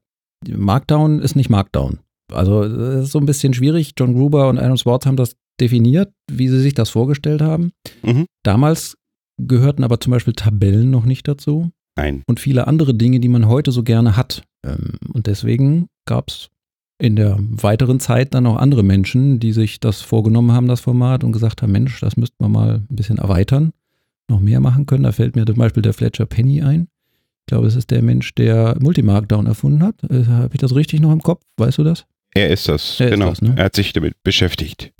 [0.47, 1.99] Markdown ist nicht Markdown.
[2.31, 3.93] Also das ist so ein bisschen schwierig.
[3.97, 7.71] John Gruber und Adam Swartz haben das definiert, wie sie sich das vorgestellt haben.
[8.03, 8.25] Mhm.
[8.43, 8.97] Damals
[9.39, 11.71] gehörten aber zum Beispiel Tabellen noch nicht dazu.
[11.97, 12.23] Nein.
[12.27, 14.43] Und viele andere Dinge, die man heute so gerne hat.
[14.65, 16.49] Ähm, und deswegen gab es
[16.99, 21.23] in der weiteren Zeit dann auch andere Menschen, die sich das vorgenommen haben, das Format,
[21.23, 23.71] und gesagt haben, Mensch, das müssten wir mal ein bisschen erweitern,
[24.29, 25.03] noch mehr machen können.
[25.03, 26.89] Da fällt mir zum Beispiel der Fletcher Penny ein.
[27.41, 29.95] Ich glaube, es ist der Mensch, der Multimarkdown erfunden hat.
[30.03, 31.41] Äh, Habe ich das richtig noch im Kopf?
[31.57, 32.05] Weißt du das?
[32.35, 33.31] Er ist das, er genau.
[33.31, 33.55] Ist das, ne?
[33.57, 34.91] Er hat sich damit beschäftigt.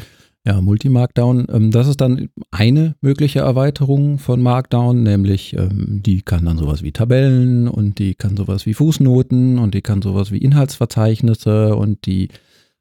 [0.47, 6.45] Ja, Multi-Markdown, ähm, das ist dann eine mögliche Erweiterung von Markdown, nämlich ähm, die kann
[6.45, 10.38] dann sowas wie Tabellen und die kann sowas wie Fußnoten und die kann sowas wie
[10.38, 12.30] Inhaltsverzeichnisse und die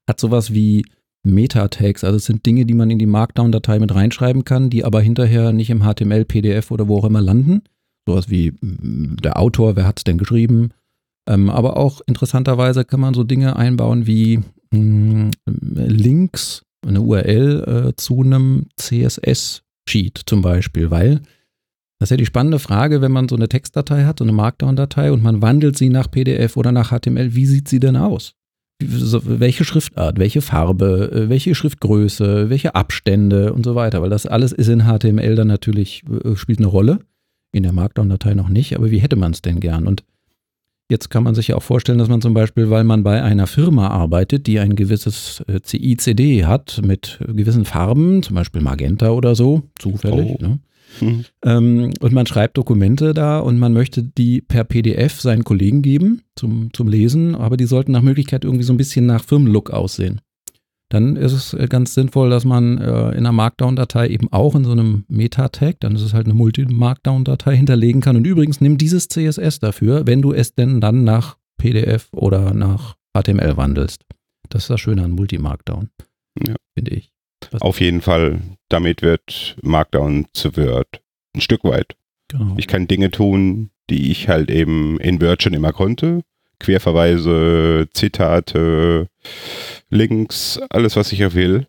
[0.07, 0.85] hat sowas wie
[1.25, 2.05] Meta-Tags.
[2.05, 5.53] Also es sind Dinge, die man in die Markdown-Datei mit reinschreiben kann, die aber hinterher
[5.53, 7.63] nicht im HTML, PDF oder wo auch immer landen.
[8.07, 10.71] Sowas wie mm, der Autor, wer hat es denn geschrieben?
[11.29, 14.41] Ähm, aber auch interessanterweise kann man so Dinge einbauen wie
[14.71, 15.31] mh, mm,
[15.75, 21.21] Links eine URL äh, zu einem CSS-Sheet zum Beispiel, weil
[21.99, 25.11] das ist ja die spannende Frage, wenn man so eine Textdatei hat, so eine Markdown-Datei
[25.11, 28.35] und man wandelt sie nach PDF oder nach HTML, wie sieht sie denn aus?
[28.81, 34.53] Welche Schriftart, welche Farbe, äh, welche Schriftgröße, welche Abstände und so weiter, weil das alles
[34.53, 37.01] ist in HTML dann natürlich, äh, spielt eine Rolle,
[37.53, 39.87] in der Markdown-Datei noch nicht, aber wie hätte man es denn gern?
[39.89, 40.05] Und
[40.91, 43.47] Jetzt kann man sich ja auch vorstellen, dass man zum Beispiel, weil man bei einer
[43.47, 49.35] Firma arbeitet, die ein gewisses äh, CICD hat mit gewissen Farben, zum Beispiel Magenta oder
[49.35, 50.43] so, zufällig, oh.
[50.43, 50.59] ne?
[51.01, 51.25] mhm.
[51.45, 56.23] ähm, und man schreibt Dokumente da und man möchte die per PDF seinen Kollegen geben
[56.37, 60.23] zum, zum Lesen, aber die sollten nach Möglichkeit irgendwie so ein bisschen nach Firmenlook aussehen
[60.89, 64.65] dann ist es äh, ganz sinnvoll, dass man äh, in einer Markdown-Datei eben auch in
[64.65, 68.17] so einem Meta-Tag, dann ist es halt eine Multi-Markdown-Datei hinterlegen kann.
[68.17, 72.97] Und übrigens, nimm dieses CSS dafür, wenn du es denn dann nach PDF oder nach
[73.15, 74.03] HTML wandelst.
[74.49, 75.91] Das ist das Schöne an Multi-Markdown,
[76.47, 76.55] ja.
[76.75, 77.11] finde ich.
[77.51, 81.01] Was Auf jeden Fall, damit wird Markdown zu Word.
[81.35, 81.97] Ein Stück weit.
[82.29, 82.55] Genau.
[82.57, 86.23] Ich kann Dinge tun, die ich halt eben in Word schon immer konnte.
[86.59, 89.09] Querverweise, Zitate,
[89.91, 91.67] Links, alles, was ich ja will,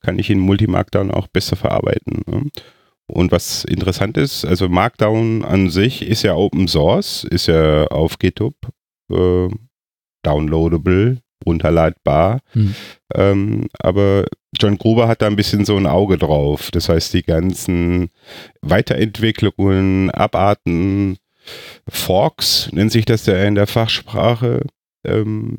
[0.00, 2.22] kann ich in Multimarkdown auch besser verarbeiten.
[2.26, 2.50] Ne?
[3.06, 8.18] Und was interessant ist, also Markdown an sich ist ja Open Source, ist ja auf
[8.18, 8.54] GitHub
[9.10, 9.48] äh,
[10.22, 12.40] downloadable, runterladbar.
[12.52, 12.74] Hm.
[13.14, 14.26] Ähm, aber
[14.58, 16.70] John Gruber hat da ein bisschen so ein Auge drauf.
[16.70, 18.10] Das heißt, die ganzen
[18.60, 21.18] Weiterentwicklungen, Abarten,
[21.88, 24.64] Forks nennt sich das ja in der Fachsprache,
[25.04, 25.56] ähm,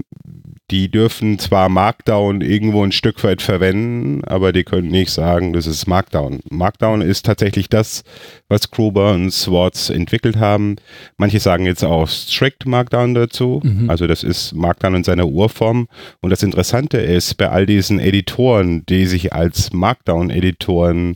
[0.71, 5.67] die dürfen zwar Markdown irgendwo ein Stück weit verwenden, aber die können nicht sagen, das
[5.67, 6.39] ist Markdown.
[6.49, 8.03] Markdown ist tatsächlich das,
[8.47, 10.77] was Gruber und Swartz entwickelt haben.
[11.17, 13.59] Manche sagen jetzt auch Strict Markdown dazu.
[13.63, 13.89] Mhm.
[13.89, 15.87] Also das ist Markdown in seiner Urform.
[16.21, 21.15] Und das Interessante ist, bei all diesen Editoren, die sich als Markdown-Editoren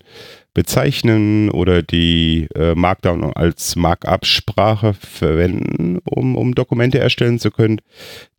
[0.58, 7.80] bezeichnen oder die äh, Markdown als Markup-Sprache verwenden, um, um Dokumente erstellen zu können,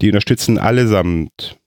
[0.01, 1.61] die unterstützen allesamt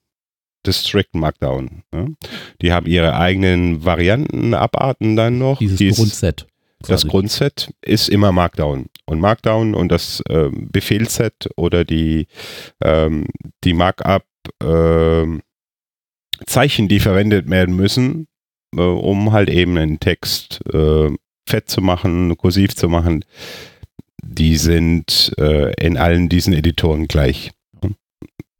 [0.64, 1.84] das Strict Markdown.
[1.94, 2.18] Ne?
[2.62, 5.60] Die haben ihre eigenen Varianten, Abarten dann noch.
[5.60, 6.48] Dieses Dies, Grundset.
[6.86, 8.88] Das Grundset ist immer Markdown.
[9.06, 12.28] Und Markdown und das äh, Befehlsset oder die,
[12.84, 13.26] ähm,
[13.64, 14.26] die Markup
[14.62, 15.26] äh,
[16.46, 18.28] Zeichen, die verwendet werden müssen,
[18.75, 21.10] äh, um halt eben einen Text äh,
[21.45, 23.25] fett zu machen, kursiv zu machen,
[24.23, 27.51] die sind äh, in allen diesen Editoren gleich.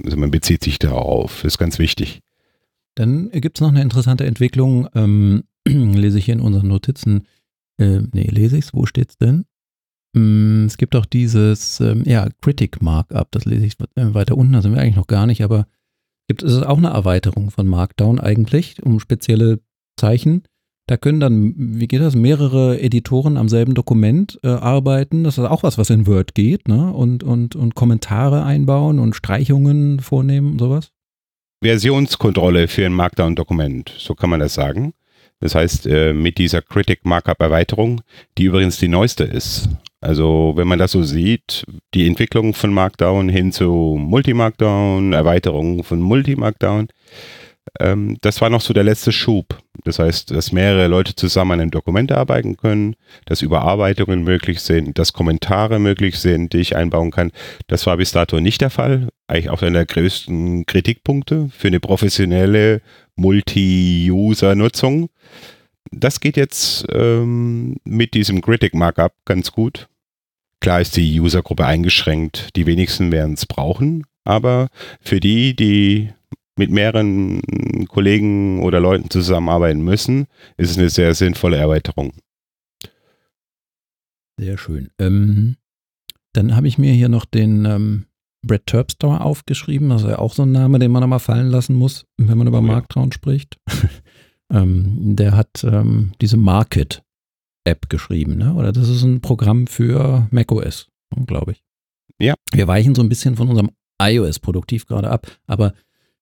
[0.04, 2.21] Also man bezieht sich darauf, ist ganz wichtig.
[2.95, 7.28] Dann gibt es noch eine interessante Entwicklung, ähm, lese ich hier in unseren Notizen.
[7.78, 9.45] Äh, nee, lese ich es, wo steht es denn?
[10.13, 14.54] Mm, es gibt auch dieses, ähm, ja, Critic Markup, das lese ich äh, weiter unten,
[14.54, 15.67] da sind wir eigentlich noch gar nicht, aber
[16.28, 19.60] gibt es auch eine Erweiterung von Markdown eigentlich, um spezielle
[19.98, 20.44] Zeichen.
[20.88, 25.24] Da können dann, wie geht das, mehrere Editoren am selben Dokument äh, arbeiten.
[25.24, 26.92] Das ist auch was, was in Word geht, ne?
[26.92, 30.92] Und, und, und Kommentare einbauen und Streichungen vornehmen und sowas.
[31.64, 34.94] Versionskontrolle für ein Markdown-Dokument, so kann man das sagen.
[35.40, 38.02] Das heißt, äh, mit dieser Critic Markup Erweiterung,
[38.38, 39.70] die übrigens die neueste ist.
[40.00, 46.00] Also, wenn man das so sieht, die Entwicklung von Markdown hin zu Multi-Markdown, Erweiterung von
[46.00, 46.88] Multi-Markdown,
[47.80, 49.58] ähm, das war noch so der letzte Schub.
[49.84, 52.95] Das heißt, dass mehrere Leute zusammen an einem Dokument arbeiten können,
[53.26, 57.32] dass Überarbeitungen möglich sind, dass Kommentare möglich sind, die ich einbauen kann.
[57.67, 59.10] Das war bis dato nicht der Fall.
[59.28, 62.82] Eigentlich auch einer der größten Kritikpunkte für eine professionelle
[63.15, 65.10] Multi-User-Nutzung.
[65.91, 69.88] Das geht jetzt ähm, mit diesem Critic Markup ganz gut.
[70.60, 72.56] Klar ist die Usergruppe eingeschränkt.
[72.56, 74.06] Die wenigsten werden es brauchen.
[74.24, 74.67] Aber
[75.02, 76.12] für die, die
[76.62, 77.41] mit mehreren
[77.88, 82.13] Kollegen oder Leuten zusammenarbeiten müssen, ist es eine sehr sinnvolle Erweiterung.
[84.39, 84.91] Sehr schön.
[85.00, 85.56] Ähm,
[86.34, 88.06] dann habe ich mir hier noch den ähm,
[88.45, 89.89] Brad Terpstra aufgeschrieben.
[89.89, 92.45] Das ist ja auch so ein Name, den man nochmal fallen lassen muss, wenn man
[92.45, 93.58] über oh, Marktrauen spricht.
[94.54, 98.54] ähm, der hat ähm, diese Market-App geschrieben, ne?
[98.54, 100.89] oder das ist ein Programm für macOS,
[101.26, 101.63] glaube ich.
[102.19, 102.36] Ja.
[102.54, 105.74] Wir weichen so ein bisschen von unserem iOS-Produktiv gerade ab, aber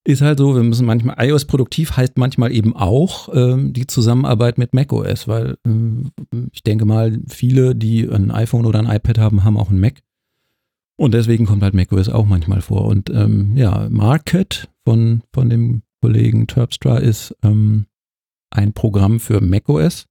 [0.04, 4.56] ist halt so, wir müssen manchmal, iOS produktiv heißt manchmal eben auch ähm, die Zusammenarbeit
[4.56, 6.10] mit macOS, weil ähm,
[6.52, 10.00] ich denke mal, viele, die ein iPhone oder ein iPad haben, haben auch einen Mac.
[10.96, 12.86] Und deswegen kommt halt macOS auch manchmal vor.
[12.86, 17.86] Und ähm, ja, Market von, von dem Kollegen Terpstra ist ähm,
[18.50, 20.06] ein Programm für macOS.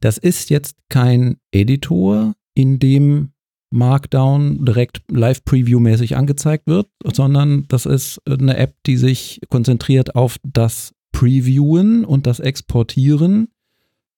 [0.00, 3.32] Das ist jetzt kein Editor, in dem
[3.70, 10.92] Markdown direkt Live-Preview-mäßig angezeigt wird, sondern das ist eine App, die sich konzentriert auf das
[11.12, 13.48] Previewen und das Exportieren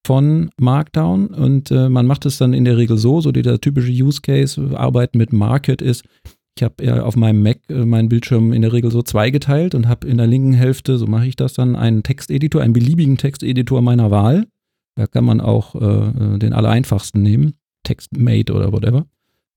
[0.07, 1.29] von Markdown.
[1.29, 4.77] Und äh, man macht es dann in der Regel so, so der typische Use Case,
[4.77, 6.05] Arbeiten mit Market ist,
[6.57, 9.89] ich habe ja auf meinem Mac äh, meinen Bildschirm in der Regel so zweigeteilt und
[9.89, 13.81] habe in der linken Hälfte, so mache ich das dann, einen Texteditor, einen beliebigen Texteditor
[13.81, 14.47] meiner Wahl.
[14.95, 19.07] Da kann man auch äh, den allereinfachsten nehmen, TextMate oder whatever.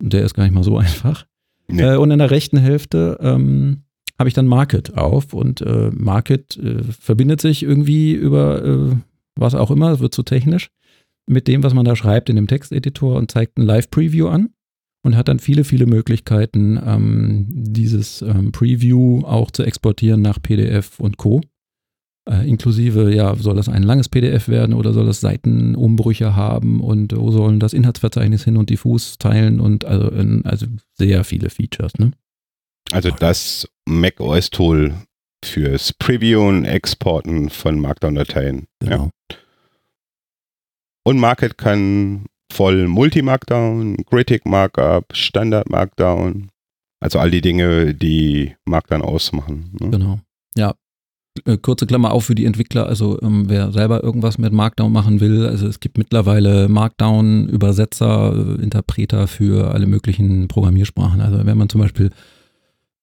[0.01, 1.25] Der ist gar nicht mal so einfach.
[1.67, 1.81] Nee.
[1.81, 3.84] Äh, und in der rechten Hälfte ähm,
[4.17, 8.95] habe ich dann Market auf und äh, Market äh, verbindet sich irgendwie über äh,
[9.36, 10.69] was auch immer, es wird zu so technisch,
[11.27, 14.49] mit dem, was man da schreibt in dem Texteditor und zeigt ein Live-Preview an
[15.03, 20.99] und hat dann viele, viele Möglichkeiten, ähm, dieses ähm, Preview auch zu exportieren nach PDF
[20.99, 21.41] und Co.
[22.27, 27.15] Äh, inklusive, ja, soll das ein langes PDF werden oder soll das Seitenumbrüche haben und
[27.15, 30.09] wo sollen das Inhaltsverzeichnis hin und diffus teilen und also,
[30.43, 32.11] also sehr viele Features, ne?
[32.91, 34.95] Also das macOS-Tool
[35.43, 38.67] fürs Previewen, Exporten von Markdown-Dateien.
[38.79, 39.11] Genau.
[39.31, 39.38] Ja.
[41.03, 46.49] Und Market kann voll Multi-Markdown, Critic Markup, Standard Markdown,
[46.99, 49.75] also all die Dinge, die Markdown ausmachen.
[49.79, 49.91] Ne?
[49.91, 50.19] Genau.
[51.43, 55.19] Äh, kurze Klammer auf für die Entwickler, also ähm, wer selber irgendwas mit Markdown machen
[55.19, 61.19] will, also es gibt mittlerweile Markdown-Übersetzer, äh, Interpreter für alle möglichen Programmiersprachen.
[61.19, 62.12] Also wenn man zum Beispiel,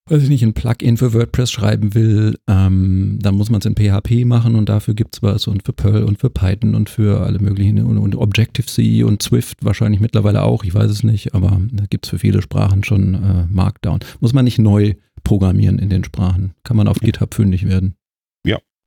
[0.07, 3.77] weiß ich nicht, ein Plugin für WordPress schreiben will, ähm, dann muss man es in
[3.77, 7.21] PHP machen und dafür gibt es was und für Perl und für Python und für
[7.21, 11.61] alle möglichen und, und Objective-C und Swift wahrscheinlich mittlerweile auch, ich weiß es nicht, aber
[11.71, 14.01] da gibt es für viele Sprachen schon äh, Markdown.
[14.21, 16.55] Muss man nicht neu programmieren in den Sprachen.
[16.65, 17.95] Kann man auf GitHub fündig werden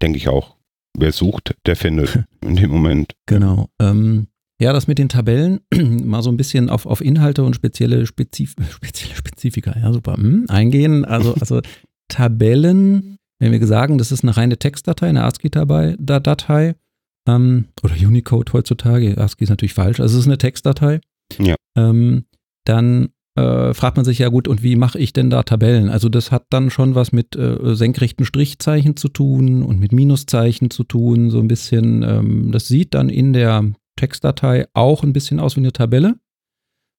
[0.02, 0.56] denke ich auch.
[0.98, 3.14] Wer sucht, der findet in dem Moment.
[3.26, 3.70] Genau.
[3.82, 4.28] Ähm,
[4.62, 8.56] ja, das mit den Tabellen, mal so ein bisschen auf, auf Inhalte und spezielle, Spezif
[8.70, 11.06] spezielle Spezifika, ja, super, hm, eingehen.
[11.06, 11.62] Also, also
[12.08, 16.76] Tabellen, wenn wir sagen, das ist eine reine Textdatei, eine ASCII-Datei
[17.28, 21.02] ähm, oder Unicode heutzutage, ASCII ist natürlich falsch, also es ist eine Textdatei.
[21.40, 21.56] Ja.
[21.76, 22.26] Ähm,
[22.66, 25.90] dann äh, fragt man sich ja gut, und wie mache ich denn da Tabellen?
[25.90, 30.70] Also das hat dann schon was mit äh, senkrechten Strichzeichen zu tun und mit Minuszeichen
[30.70, 32.04] zu tun, so ein bisschen.
[32.04, 36.16] Ähm, das sieht dann in der Textdatei auch ein bisschen aus wie eine Tabelle.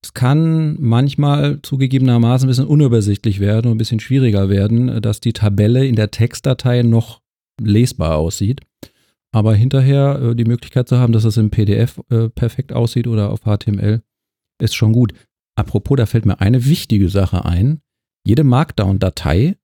[0.04, 5.32] Es kann manchmal zugegebenermaßen ein bisschen unübersichtlich werden und ein bisschen schwieriger werden, dass die
[5.32, 7.22] Tabelle in der Textdatei noch
[7.60, 8.60] lesbar aussieht.
[9.32, 13.30] Aber hinterher äh, die Möglichkeit zu haben, dass es im PDF äh, perfekt aussieht oder
[13.30, 14.02] auf HTML,
[14.60, 15.12] ist schon gut.
[15.56, 17.80] Apropos, da fällt mir eine wichtige Sache ein.
[18.24, 19.56] Jede Markdown-Datei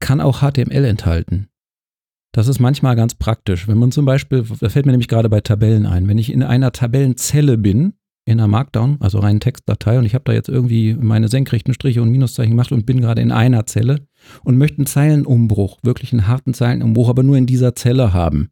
[0.00, 1.48] kann auch HTML enthalten.
[2.32, 3.68] Das ist manchmal ganz praktisch.
[3.68, 6.42] Wenn man zum Beispiel, das fällt mir nämlich gerade bei Tabellen ein, wenn ich in
[6.42, 10.94] einer Tabellenzelle bin, in einer Markdown, also rein Textdatei, und ich habe da jetzt irgendwie
[10.94, 14.06] meine senkrechten Striche und Minuszeichen gemacht und bin gerade in einer Zelle
[14.44, 18.50] und möchte einen Zeilenumbruch, wirklich einen harten Zeilenumbruch, aber nur in dieser Zelle haben,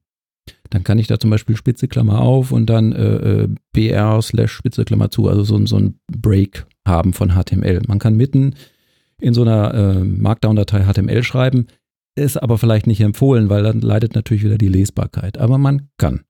[0.71, 4.53] dann kann ich da zum Beispiel Spitze Klammer auf und dann äh, äh br slash
[4.53, 7.83] Spitze Klammer zu, also so, so ein Break haben von HTML.
[7.87, 8.55] Man kann mitten
[9.21, 11.67] in so einer äh, Markdown-Datei HTML schreiben.
[12.17, 15.39] ist aber vielleicht nicht empfohlen, weil dann leidet natürlich wieder die Lesbarkeit.
[15.39, 16.23] Aber man kann.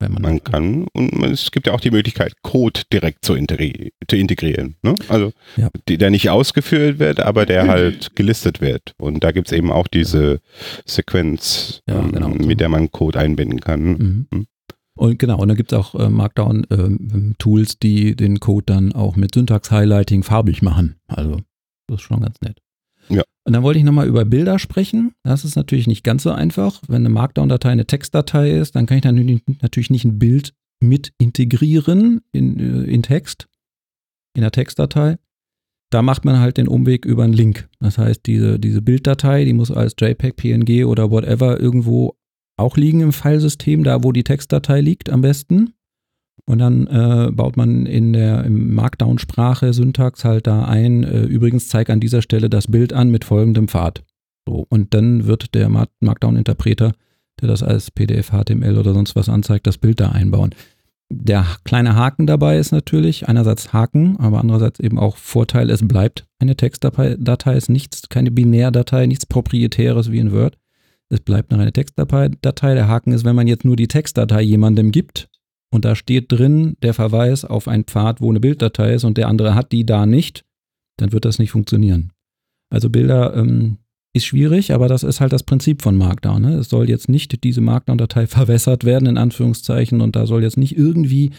[0.00, 3.92] Wenn man, man kann und es gibt ja auch die Möglichkeit, Code direkt zu, integri
[4.06, 4.76] zu integrieren.
[4.82, 4.94] Ne?
[5.08, 5.70] Also ja.
[5.88, 8.94] der nicht ausgeführt wird, aber der halt gelistet wird.
[8.98, 10.40] Und da gibt es eben auch diese
[10.84, 12.28] Sequenz, ja, ähm, genau.
[12.28, 13.82] mit der man Code einbinden kann.
[13.82, 14.26] Mhm.
[14.30, 14.46] Mhm.
[14.98, 19.16] Und genau, und da gibt es auch äh, Markdown-Tools, äh, die den Code dann auch
[19.16, 20.96] mit Syntax-Highlighting farbig machen.
[21.06, 21.40] Also
[21.86, 22.60] das ist schon ganz nett.
[23.48, 25.14] Und dann wollte ich nochmal über Bilder sprechen.
[25.22, 26.82] Das ist natürlich nicht ganz so einfach.
[26.86, 31.14] Wenn eine Markdown-Datei eine Textdatei ist, dann kann ich dann natürlich nicht ein Bild mit
[31.16, 33.48] integrieren in, äh, in Text,
[34.34, 35.16] in der Textdatei.
[35.88, 37.70] Da macht man halt den Umweg über einen Link.
[37.80, 42.18] Das heißt, diese, diese Bilddatei, die muss als JPEG, PNG oder whatever irgendwo
[42.58, 45.72] auch liegen im Filesystem, da wo die Textdatei liegt am besten.
[46.44, 51.90] Und dann äh, baut man in der Markdown-Sprache Syntax halt da ein, äh, übrigens zeig
[51.90, 54.02] an dieser Stelle das Bild an mit folgendem Pfad.
[54.46, 56.92] So, und dann wird der Markdown-Interpreter,
[57.40, 60.54] der das als PDF, HTML oder sonst was anzeigt, das Bild da einbauen.
[61.10, 66.26] Der kleine Haken dabei ist natürlich einerseits Haken, aber andererseits eben auch Vorteil, es bleibt
[66.38, 70.58] eine Textdatei, Datei ist nichts, keine Binärdatei, nichts Proprietäres wie in Word.
[71.08, 72.28] Es bleibt noch eine Textdatei.
[72.28, 75.30] Der Haken ist, wenn man jetzt nur die Textdatei jemandem gibt,
[75.70, 79.28] und da steht drin der Verweis auf einen Pfad, wo eine Bilddatei ist und der
[79.28, 80.44] andere hat die da nicht,
[80.96, 82.12] dann wird das nicht funktionieren.
[82.70, 83.78] Also Bilder ähm,
[84.14, 86.42] ist schwierig, aber das ist halt das Prinzip von Markdown.
[86.42, 86.54] Ne?
[86.56, 90.76] Es soll jetzt nicht diese Markdown-Datei verwässert werden, in Anführungszeichen, und da soll jetzt nicht
[90.76, 91.32] irgendwie,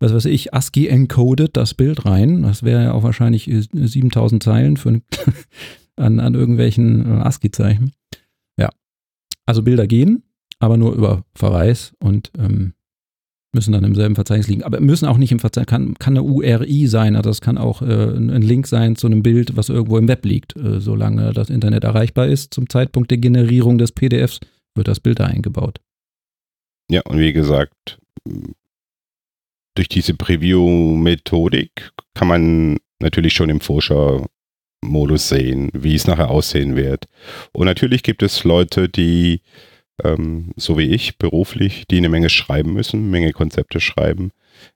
[0.00, 2.42] was weiß ich, ASCII encoded das Bild rein.
[2.42, 5.00] Das wäre ja auch wahrscheinlich 7000 Zeilen für
[5.96, 7.92] an, an irgendwelchen äh, ASCII-Zeichen.
[8.58, 8.70] Ja.
[9.46, 10.22] Also Bilder gehen,
[10.58, 12.74] aber nur über Verweis und ähm,
[13.52, 14.62] müssen dann im selben Verzeichnis liegen.
[14.62, 17.82] Aber müssen auch nicht im Verzeichnis, kann, kann eine URI sein, also das kann auch
[17.82, 20.56] äh, ein Link sein zu einem Bild, was irgendwo im Web liegt.
[20.56, 24.40] Äh, solange das Internet erreichbar ist, zum Zeitpunkt der Generierung des PDFs,
[24.74, 25.80] wird das Bild da eingebaut.
[26.90, 27.98] Ja, und wie gesagt,
[29.74, 37.06] durch diese Preview-Methodik kann man natürlich schon im Vorschau-Modus sehen, wie es nachher aussehen wird.
[37.52, 39.40] Und natürlich gibt es Leute, die
[40.02, 44.30] ähm, so wie ich, beruflich, die eine Menge schreiben müssen, eine Menge Konzepte schreiben,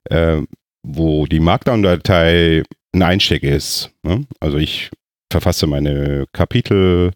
[0.05, 0.43] äh,
[0.83, 3.91] wo die Markdown-Datei ein Einstieg ist.
[4.03, 4.27] Ne?
[4.41, 4.91] Also ich
[5.31, 7.13] verfasse meine Kapitel,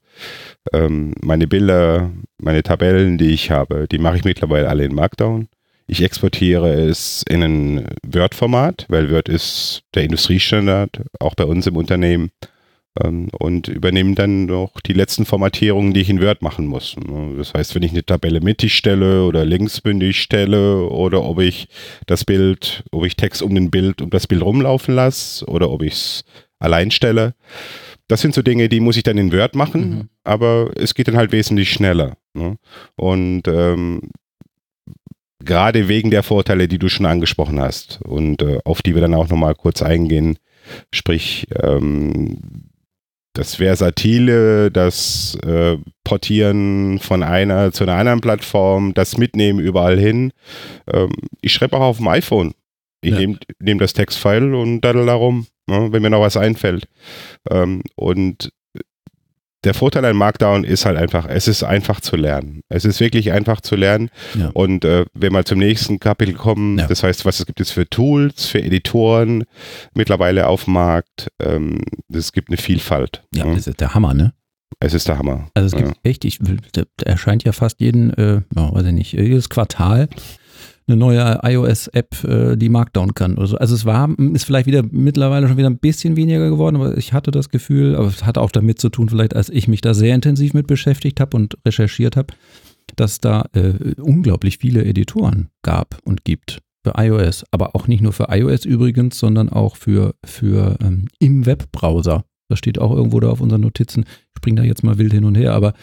[0.73, 5.49] ähm, meine Bilder, meine Tabellen, die ich habe, die mache ich mittlerweile alle in Markdown.
[5.87, 11.77] Ich exportiere es in ein Word-Format, weil Word ist der Industriestandard, auch bei uns im
[11.77, 12.31] Unternehmen
[12.95, 16.97] und übernehmen dann noch die letzten Formatierungen, die ich in Word machen muss.
[16.97, 17.35] Ne?
[17.37, 21.69] Das heißt, wenn ich eine Tabelle mittig stelle oder linksbündig stelle oder ob ich
[22.07, 25.83] das Bild, ob ich Text um den Bild, um das Bild rumlaufen lasse oder ob
[25.83, 26.25] ich es
[26.59, 27.35] allein stelle.
[28.09, 30.09] Das sind so Dinge, die muss ich dann in Word machen, mhm.
[30.25, 32.17] aber es geht dann halt wesentlich schneller.
[32.35, 32.57] Ne?
[32.97, 34.11] Und ähm,
[35.45, 39.15] gerade wegen der Vorteile, die du schon angesprochen hast und äh, auf die wir dann
[39.15, 40.39] auch nochmal kurz eingehen,
[40.93, 42.70] sprich ähm,
[43.33, 50.33] das Versatile, das äh, Portieren von einer zu einer anderen Plattform, das Mitnehmen überall hin.
[50.93, 52.55] Ähm, ich schreibe auch auf dem iPhone.
[53.03, 53.19] Ich ja.
[53.19, 56.89] nehme nehm das Textfile und daddel darum, ne, wenn mir noch was einfällt.
[57.51, 58.53] Ähm, und
[59.65, 62.63] der Vorteil an Markdown ist halt einfach, es ist einfach zu lernen.
[62.69, 64.11] Es ist wirklich einfach zu lernen.
[64.39, 64.51] Ja.
[64.55, 66.87] Und äh, wenn wir zum nächsten Kapitel kommen, ja.
[66.87, 69.45] das heißt, was es gibt es für Tools, für Editoren
[69.95, 73.23] mittlerweile auf dem Markt, ähm, es gibt eine Vielfalt.
[73.35, 74.33] Ja, ja, das ist der Hammer, ne?
[74.79, 75.49] Es ist der Hammer.
[75.53, 76.39] Also es gibt echt, ich,
[76.75, 80.09] der erscheint ja fast jeden, äh, weiß ich nicht, jedes Quartal
[80.87, 83.37] eine neue iOS-App, äh, die Markdown kann.
[83.37, 83.57] Oder so.
[83.57, 87.13] Also es war, ist vielleicht wieder mittlerweile schon wieder ein bisschen weniger geworden, aber ich
[87.13, 89.95] hatte das Gefühl, aber es hat auch damit zu tun, vielleicht als ich mich da
[89.95, 92.35] sehr intensiv mit beschäftigt habe und recherchiert habe,
[92.97, 98.13] dass da äh, unglaublich viele Editoren gab und gibt für iOS, aber auch nicht nur
[98.13, 102.25] für iOS übrigens, sondern auch für, für ähm, im Webbrowser.
[102.49, 104.05] Das steht auch irgendwo da auf unseren Notizen.
[104.05, 105.75] Ich springe da jetzt mal wild hin und her, aber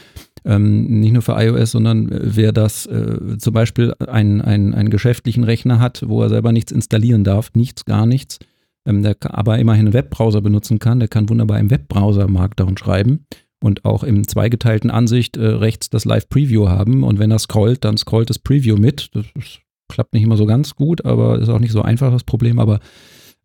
[0.47, 4.89] ähm, nicht nur für iOS, sondern äh, wer das äh, zum Beispiel einen, einen, einen
[4.89, 8.39] geschäftlichen Rechner hat, wo er selber nichts installieren darf, nichts, gar nichts,
[8.85, 13.25] ähm, der aber immerhin einen Webbrowser benutzen kann, der kann wunderbar im Webbrowser Markdown schreiben
[13.61, 17.03] und auch im zweigeteilten Ansicht äh, rechts das Live Preview haben.
[17.03, 19.09] Und wenn er scrollt, dann scrollt das Preview mit.
[19.13, 19.59] Das, das
[19.89, 22.79] klappt nicht immer so ganz gut, aber ist auch nicht so einfach das Problem, aber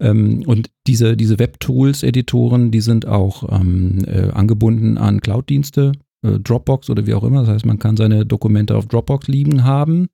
[0.01, 5.93] ähm, und diese, diese Web-Tools-Editoren, die sind auch ähm, äh, angebunden an Cloud-Dienste,
[6.23, 7.41] äh, Dropbox oder wie auch immer.
[7.41, 10.09] Das heißt, man kann seine Dokumente auf Dropbox liegen haben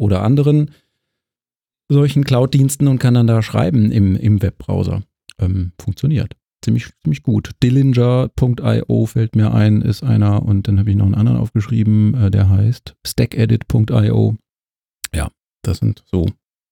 [0.00, 0.70] oder anderen
[1.90, 5.02] solchen Cloud-Diensten und kann dann da schreiben im, im Webbrowser.
[5.38, 6.34] Ähm, funktioniert.
[6.64, 7.50] ziemlich, ziemlich gut.
[7.62, 12.30] Dillinger.io fällt mir ein, ist einer und dann habe ich noch einen anderen aufgeschrieben, äh,
[12.30, 14.36] der heißt stackedit.io.
[15.14, 15.30] Ja,
[15.62, 16.26] das sind so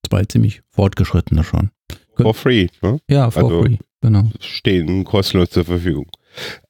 [0.08, 1.70] zwei ziemlich fortgeschrittene schon.
[2.16, 3.00] For free, ne?
[3.10, 4.30] Ja, for Also- free, genau.
[4.40, 6.06] Stehen kostenlos zur Verfügung.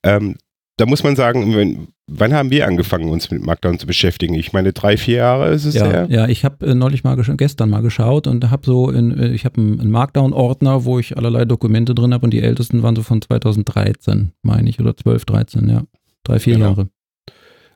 [0.03, 0.37] Ähm,
[0.77, 4.35] da muss man sagen, wenn, wann haben wir angefangen, uns mit Markdown zu beschäftigen?
[4.35, 6.07] Ich meine, drei, vier Jahre ist es Ja, her.
[6.11, 9.45] ja, ich habe äh, neulich mal gestern mal geschaut und habe so in, äh, ich
[9.45, 13.03] habe einen, einen Markdown-Ordner, wo ich allerlei Dokumente drin habe und die ältesten waren so
[13.03, 15.83] von 2013, meine ich, oder 12, 13, ja.
[16.25, 16.67] Drei, vier Genau.
[16.71, 16.89] Jahre.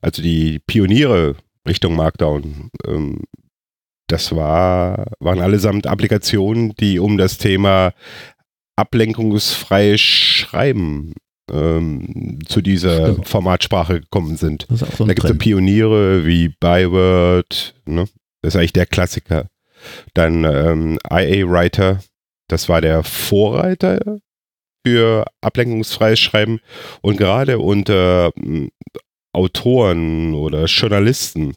[0.02, 3.20] Also die Pioniere Richtung Markdown, ähm,
[4.08, 7.92] das war, waren allesamt Applikationen, die um das Thema
[8.76, 11.14] ablenkungsfreies Schreiben
[11.50, 13.28] ähm, zu dieser Stimmt.
[13.28, 14.66] Formatsprache gekommen sind.
[14.70, 15.38] So Da gibt es so.
[15.38, 18.06] Pioniere wie Byword, ne?
[18.42, 19.48] das ist eigentlich der Klassiker.
[20.14, 22.02] Dann ähm, IA Writer,
[22.48, 24.18] das war der Vorreiter
[24.86, 26.60] für ablenkungsfreies Schreiben.
[27.00, 28.70] Und gerade unter ähm,
[29.32, 31.56] Autoren oder Journalisten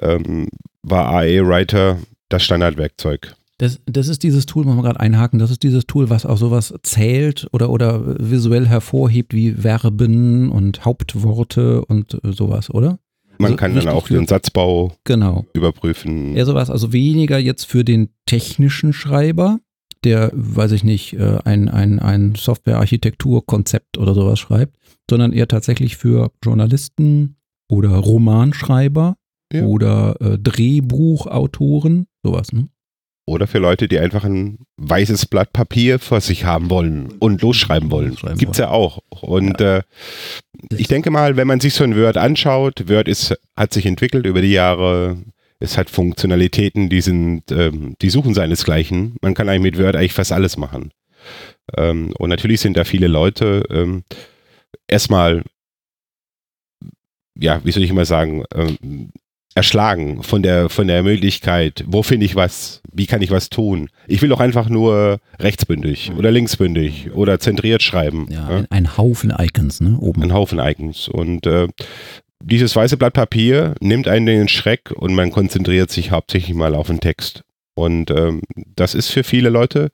[0.00, 0.48] ähm,
[0.82, 1.98] war IA Writer
[2.28, 3.34] das Standardwerkzeug.
[3.58, 6.38] Das, das ist dieses Tool, muss man gerade einhaken, das ist dieses Tool, was auch
[6.38, 12.98] sowas zählt oder, oder visuell hervorhebt wie Verben und Hauptworte und sowas, oder?
[13.38, 15.44] Man Also kann dann auch den Satzbau Genau.
[15.54, 16.36] überprüfen.
[16.36, 19.58] Eher sowas, also weniger jetzt für den technischen Schreiber,
[20.04, 24.76] der, weiß ich nicht, äh, ein, ein, ein Software-Architektur-Konzept oder sowas schreibt,
[25.10, 27.36] sondern eher tatsächlich für Journalisten
[27.68, 29.16] oder Romanschreiber
[29.52, 29.64] Ja.
[29.64, 32.68] oder äh, Drehbuchautoren, sowas, ne?
[33.28, 37.90] Oder für Leute, die einfach ein weißes Blatt Papier vor sich haben wollen und losschreiben
[37.90, 38.12] wollen.
[38.12, 39.02] Losschreiben Gibt's ja auch.
[39.10, 39.82] Und äh,
[40.70, 44.24] ich denke mal, wenn man sich so ein Word anschaut, Word ist, hat sich entwickelt
[44.24, 45.18] über die Jahre.
[45.60, 49.16] Es hat Funktionalitäten, die sind, ähm, die suchen seinesgleichen.
[49.20, 50.90] Man kann eigentlich mit Word eigentlich fast alles machen.
[51.76, 54.04] Ähm, und natürlich sind da viele Leute ähm,
[54.86, 55.42] erstmal,
[57.38, 59.10] ja, wie soll ich immer sagen, ähm,
[59.58, 63.90] erschlagen von der, von der Möglichkeit, wo finde ich was, wie kann ich was tun.
[64.06, 68.28] Ich will doch einfach nur rechtsbündig oder linksbündig oder zentriert schreiben.
[68.30, 68.64] Ja, ja?
[68.70, 69.98] ein, Haufen Icons, ne?
[69.98, 70.22] Oben.
[70.22, 71.08] Ein Haufen Icons.
[71.08, 71.66] Und äh,
[72.40, 76.86] dieses weiße Blatt Papier nimmt einen den Schreck und man konzentriert sich hauptsächlich mal auf
[76.86, 77.42] den Text.
[77.74, 78.42] Und ähm,
[78.76, 79.90] das ist für viele Leute,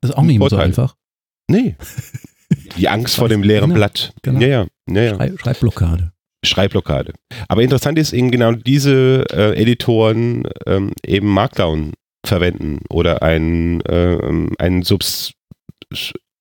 [0.00, 0.94] Das ist auch nicht immer so einfach.
[1.50, 1.74] nee,
[2.76, 4.12] die Angst vor dem leeren Genau, Blatt.
[4.22, 4.40] genau.
[4.40, 5.14] Ja, ja, ja, ja.
[5.16, 6.12] Schrei Schreibblockade.
[6.46, 7.12] Schreibblockade.
[7.48, 11.92] Aber interessant ist eben genau diese äh, Editoren ähm, eben Markdown
[12.24, 15.32] verwenden oder ein, ähm, ein Subs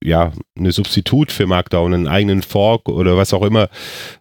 [0.05, 3.69] ja, eine Substitut für Markdown, einen eigenen Fork oder was auch immer,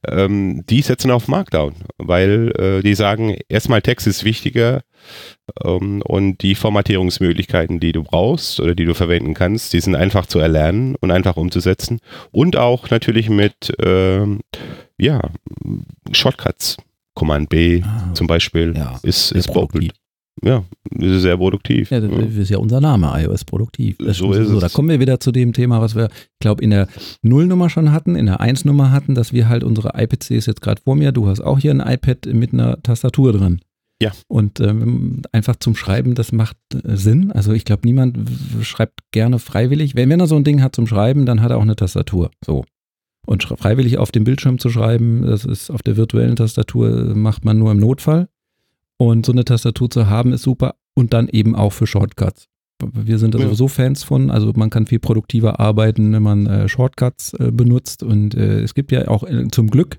[0.09, 4.82] ähm, die setzen auf Markdown, weil äh, die sagen, erstmal Text ist wichtiger
[5.62, 10.26] ähm, und die Formatierungsmöglichkeiten, die du brauchst oder die du verwenden kannst, die sind einfach
[10.26, 14.41] zu erlernen und einfach umzusetzen und auch natürlich mit ähm,
[14.99, 15.20] ja,
[16.12, 16.76] Shortcuts.
[17.16, 19.92] Command B Ah, zum Beispiel ja, ist, sehr ist produktiv.
[20.42, 20.64] Ja,
[20.99, 21.90] ist sehr produktiv.
[21.92, 23.97] Ja, das ist ja unser Name, iOS produktiv.
[23.99, 24.72] Das So ist Da es.
[24.72, 26.88] kommen wir wieder zu dem Thema, was wir, ich glaube, in der
[27.22, 30.97] Nullnummer schon hatten, in der Eins-Nummer hatten, dass wir halt unsere iPCs jetzt gerade vor
[30.97, 33.61] mir, du hast auch hier ein iPad mit einer Tastatur drin.
[34.03, 34.11] Ja.
[34.26, 37.30] Und ähm, einfach zum Schreiben, das macht äh, Sinn.
[37.30, 38.18] Also ich glaube, niemand
[38.62, 39.95] schreibt gerne freiwillig.
[39.95, 42.32] Wenn, wenn er so ein Ding hat zum Schreiben, dann hat er auch eine Tastatur.
[42.45, 42.64] So.
[43.26, 47.44] Und freiwillig auf dem Bildschirm zu schreiben, das ist auf der virtuellen Tastatur, äh, macht
[47.44, 48.28] man nur im Notfall.
[48.96, 50.74] Und so eine Tastatur zu haben, ist super.
[50.94, 52.46] Und dann eben auch für Shortcuts.
[52.92, 53.46] Wir sind da Ja.
[53.46, 54.30] sowieso Fans von.
[54.30, 58.02] Also man kann viel produktiver arbeiten, wenn man äh, Shortcuts äh, benutzt.
[58.02, 59.96] Und äh, es gibt ja auch äh, zum Glück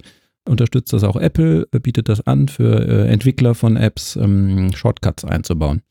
[0.48, 5.82] unterstützt das auch Apple, äh, bietet das an für Entwickler von Apps, ähm, Shortcuts einzubauen.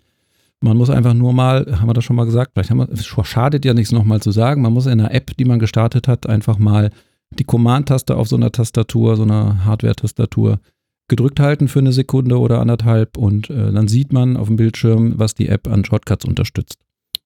[0.61, 3.05] Man muss einfach nur mal, haben wir das schon mal gesagt, vielleicht haben wir, es
[3.05, 6.29] schadet ja nichts nochmal zu sagen, man muss in einer App, die man gestartet hat,
[6.29, 6.91] einfach mal
[7.31, 10.61] die Command-Taste auf so einer Tastatur, so einer Hardware-Tastatur
[11.09, 15.15] gedrückt halten für eine Sekunde oder anderthalb und äh, dann sieht man auf dem Bildschirm,
[15.19, 16.79] was die App an Shortcuts unterstützt.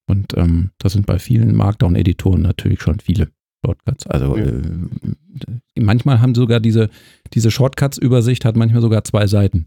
[0.06, 3.28] Und ähm, das sind bei vielen Markdown-Editoren natürlich schon viele
[3.64, 4.06] Shortcuts.
[4.06, 4.46] Also Ja.
[4.46, 6.88] äh, manchmal haben sogar diese,
[7.34, 9.66] diese Shortcuts-Übersicht hat manchmal sogar zwei Seiten.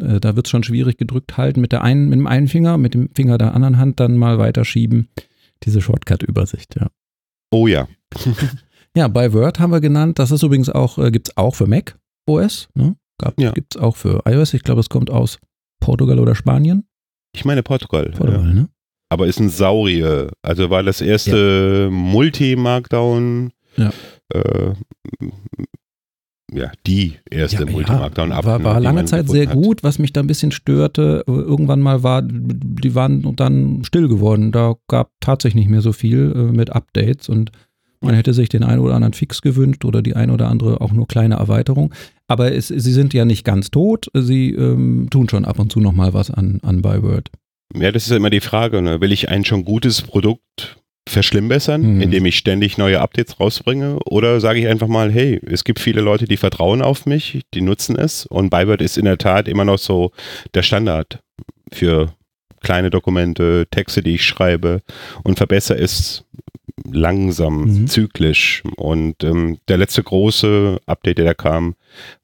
[0.00, 2.78] Äh, da wird es schon schwierig gedrückt halten mit der einen, mit dem einen Finger,
[2.78, 5.08] mit dem Finger der anderen Hand dann mal weiterschieben.
[5.64, 6.88] Diese Shortcut-Übersicht, ja.
[7.50, 7.88] Oh ja.
[8.96, 11.66] Ja, bei Word haben wir genannt, das ist übrigens auch, äh, gibt es auch für
[11.66, 12.96] Mac OS, ne?
[13.38, 13.52] Ja.
[13.52, 15.38] Gibt es auch für iOS, ich glaube, es kommt aus
[15.80, 16.84] Portugal oder Spanien.
[17.34, 18.10] Ich meine Portugal.
[18.16, 18.52] Portugal, Ja.
[18.52, 18.68] ne?
[19.10, 20.30] Aber ist ein Saurier.
[20.42, 23.52] Also war das erste Multi-Markdown.
[23.76, 23.90] Ja.
[24.32, 24.72] Äh,
[26.54, 29.82] ja, die erste multimarkdown war, war lange Zeit sehr gut.
[29.82, 34.52] Was mich da ein bisschen störte, äh, irgendwann mal war, die waren dann still geworden.
[34.52, 37.52] Da gab tatsächlich nicht mehr so viel äh, mit Updates und
[38.02, 40.92] Man hätte sich den einen oder anderen Fix gewünscht oder die ein oder andere auch
[40.92, 41.94] nur kleine Erweiterung.
[42.28, 44.06] Aber es, sie sind ja nicht ganz tot.
[44.14, 47.30] Sie ähm, tun schon ab und zu nochmal was an, an Byword.
[47.74, 48.82] Ja, das ist ja immer die Frage.
[48.82, 49.00] Ne?
[49.00, 50.78] Will ich ein schon gutes Produkt
[51.08, 52.00] verschlimmbessern, Mhm.
[52.00, 53.98] indem ich ständig neue Updates rausbringe?
[54.06, 57.60] Oder sage ich einfach mal, hey, es gibt viele Leute, die vertrauen auf mich, die
[57.60, 60.12] nutzen es und Byword ist in der Tat immer noch so
[60.54, 61.20] der Standard
[61.72, 62.12] für
[62.60, 64.82] kleine Dokumente, Texte, die ich schreibe
[65.24, 66.24] und verbessere es
[66.90, 67.86] langsam, Mhm.
[67.86, 68.62] zyklisch.
[68.76, 71.74] Und ähm, der letzte große Update, der da kam,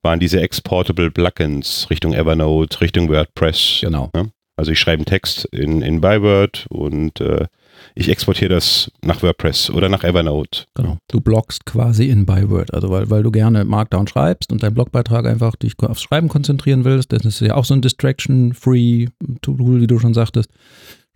[0.03, 3.79] waren diese Exportable Plugins Richtung Evernote, Richtung WordPress.
[3.83, 4.11] Genau.
[4.57, 7.47] Also ich schreibe einen Text in, in Byword und äh,
[7.95, 10.65] ich exportiere das nach WordPress oder nach Evernote.
[10.75, 10.99] Genau.
[11.09, 15.27] Du bloggst quasi in Byword, also weil, weil du gerne Markdown schreibst und dein Blogbeitrag
[15.27, 17.13] einfach dich aufs Schreiben konzentrieren willst.
[17.13, 20.51] Das ist ja auch so ein Distraction-Free-Tool, wie du schon sagtest.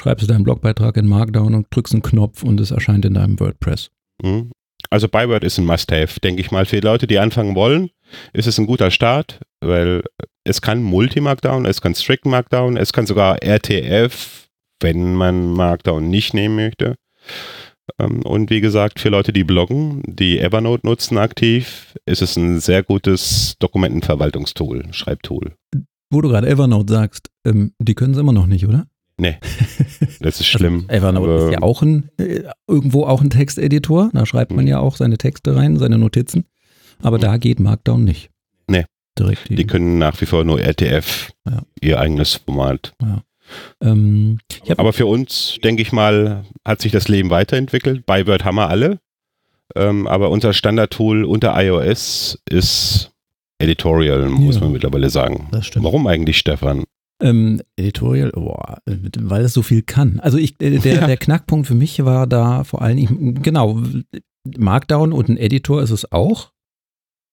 [0.00, 3.38] Schreibst du deinen Blogbeitrag in Markdown und drückst einen Knopf und es erscheint in deinem
[3.38, 3.90] WordPress.
[4.22, 4.50] Mhm.
[4.90, 6.66] Also Byword ist ein Must-Have, denke ich mal.
[6.66, 7.90] Für die Leute, die anfangen wollen,
[8.32, 10.02] ist es ein guter Start, weil
[10.44, 14.48] es kann Multi-Markdown, es kann Strict Markdown, es kann sogar RTF,
[14.80, 16.96] wenn man Markdown nicht nehmen möchte.
[17.98, 22.60] Ähm, Und wie gesagt, für Leute, die bloggen, die Evernote nutzen aktiv, ist es ein
[22.60, 25.54] sehr gutes Dokumentenverwaltungstool, Schreibtool.
[26.10, 28.86] Wo du gerade Evernote sagst, ähm, die können sie immer noch nicht, oder?
[30.20, 30.84] Das ist schlimm.
[30.88, 34.10] Also Evernote ist ja auch ein, äh, irgendwo auch ein Texteditor.
[34.12, 34.70] Da schreibt man Mhm.
[34.70, 36.44] ja auch seine Texte rein, seine Notizen.
[37.02, 38.30] Aber da geht Markdown nicht.
[38.68, 38.84] Nee.
[39.18, 39.48] Direkt.
[39.50, 41.62] Die können nach wie vor nur RTF, Ja.
[41.80, 42.94] ihr eigenes Format.
[43.82, 48.06] ähm, ich hab, Aber für uns, denke ich mal, hat sich das Leben weiterentwickelt.
[48.06, 48.98] Byword haben wir alle.
[49.74, 53.10] Ähm, aber unser Standardtool unter iOS ist
[53.58, 54.62] Editorial, muss Ja.
[54.62, 55.48] man mittlerweile sagen.
[55.50, 55.84] das stimmt.
[55.84, 56.84] Warum eigentlich, Stefan?
[57.22, 60.18] Ähm, Editorial, boah, weil es so viel kann.
[60.20, 61.06] Also ich, äh, der, Ja.
[61.06, 63.80] der Knackpunkt für mich war da vor allen Dingen, genau,
[64.58, 66.50] Markdown und ein Editor ist es auch.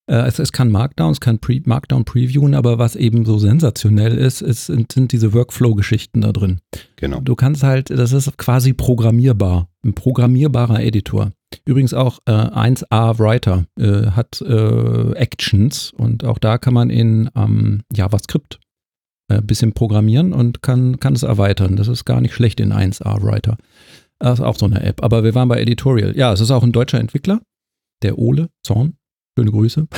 [0.10, 4.18] Äh, es, es kann Markdown, es kann Pre Markdown previewen, aber was eben so sensationell
[4.18, 6.60] ist, ist sind, sind diese Workflow-Geschichten da drin.
[6.96, 7.20] Genau.
[7.22, 11.32] Du kannst halt, das ist quasi programmierbar, ein programmierbarer Editor.
[11.66, 17.30] Übrigens auch äh, 1A Writer äh, hat äh, Actions und auch da kann man in
[17.36, 18.60] ähm, JavaScript
[19.30, 21.76] ein bisschen programmieren und kann, kann es erweitern.
[21.76, 23.58] Das ist gar nicht schlecht in 1A Writer.
[24.20, 25.04] Das ist auch so eine App.
[25.04, 26.16] Aber wir waren bei Editorial.
[26.18, 27.42] Ja, es ist auch ein deutscher Entwickler,
[28.04, 28.96] der Ole Zorn.
[29.38, 29.88] Schöne Grüße.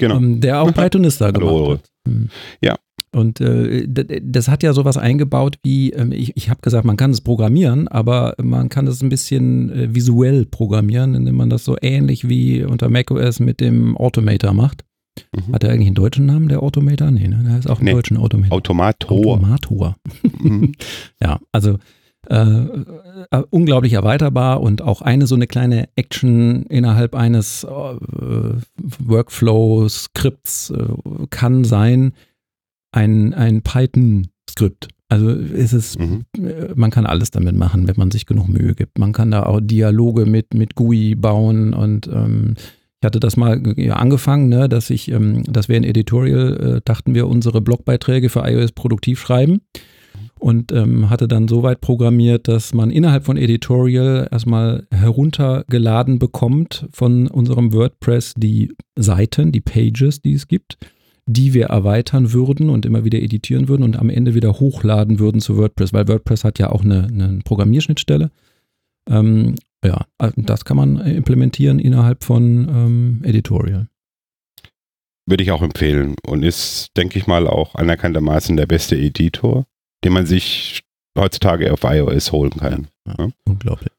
[0.00, 0.16] Genau.
[0.16, 1.74] Ähm, der auch Pythonista Hallo, gemacht Ole.
[1.74, 1.90] hat.
[2.08, 2.28] Hm.
[2.62, 2.76] Ja.
[3.12, 7.10] Und äh, das hat ja sowas eingebaut wie, ähm, ich, ich habe gesagt, man kann
[7.10, 11.76] es programmieren, aber man kann es ein bisschen äh, visuell programmieren, indem man das so
[11.82, 14.84] ähnlich wie unter macOS mit dem Automator macht.
[15.34, 15.52] Mhm.
[15.52, 17.10] Hat er eigentlich einen deutschen Namen, der Automator?
[17.10, 17.42] Nee, ne?
[17.44, 17.92] Der ist auch einen Nee.
[17.92, 18.56] deutschen Automator.
[18.56, 19.10] Automator.
[19.10, 19.96] Automator.
[20.40, 20.72] Mhm.
[21.22, 21.78] Ja, also
[22.28, 22.36] äh,
[23.30, 27.68] äh, unglaublich erweiterbar und auch eine so eine kleine Action innerhalb eines äh,
[29.40, 30.86] Workflow-Skripts äh,
[31.30, 32.12] kann sein
[32.92, 34.88] ein, ein Python-Skript.
[35.08, 36.24] Also ist es, Mhm.
[36.38, 38.98] äh, man kann alles damit machen, wenn man sich genug Mühe gibt.
[38.98, 42.54] Man kann da auch Dialoge mit, mit GUI bauen und ähm,
[43.00, 47.14] ich hatte das mal angefangen, ne, dass ich, ähm, dass wir in Editorial äh, dachten
[47.14, 49.62] wir unsere Blogbeiträge für iOS produktiv schreiben
[50.38, 56.88] und ähm, hatte dann so weit programmiert, dass man innerhalb von Editorial erstmal heruntergeladen bekommt
[56.92, 60.76] von unserem WordPress die Seiten, die Pages, die es gibt,
[61.24, 65.40] die wir erweitern würden und immer wieder editieren würden und am Ende wieder hochladen würden
[65.40, 68.30] zu WordPress, weil WordPress hat ja auch eine, eine Programmierschnittstelle.
[69.08, 73.88] Ähm, ja, also das kann man implementieren innerhalb von ähm, Editorial.
[75.26, 79.66] Würde ich auch empfehlen und ist, denke ich mal, auch anerkanntermaßen der beste Editor,
[80.04, 80.82] den man sich
[81.16, 82.88] heutzutage auf iOS holen kann.
[83.06, 83.28] Ja.
[83.44, 83.92] Unglaublich.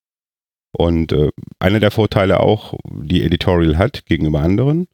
[0.71, 1.29] Und äh,
[1.59, 4.87] einer der Vorteile auch, die Editorial hat gegenüber anderen,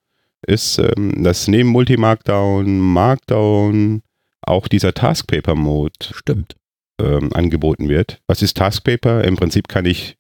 [0.46, 4.02] ist, ähm, dass neben Multi-Markdown, Markdown
[4.42, 6.56] auch dieser Taskpaper-Mode Stimmt.
[7.02, 8.22] ähm, angeboten wird.
[8.28, 9.24] Was ist Taskpaper?
[9.24, 10.17] Im Prinzip kann ich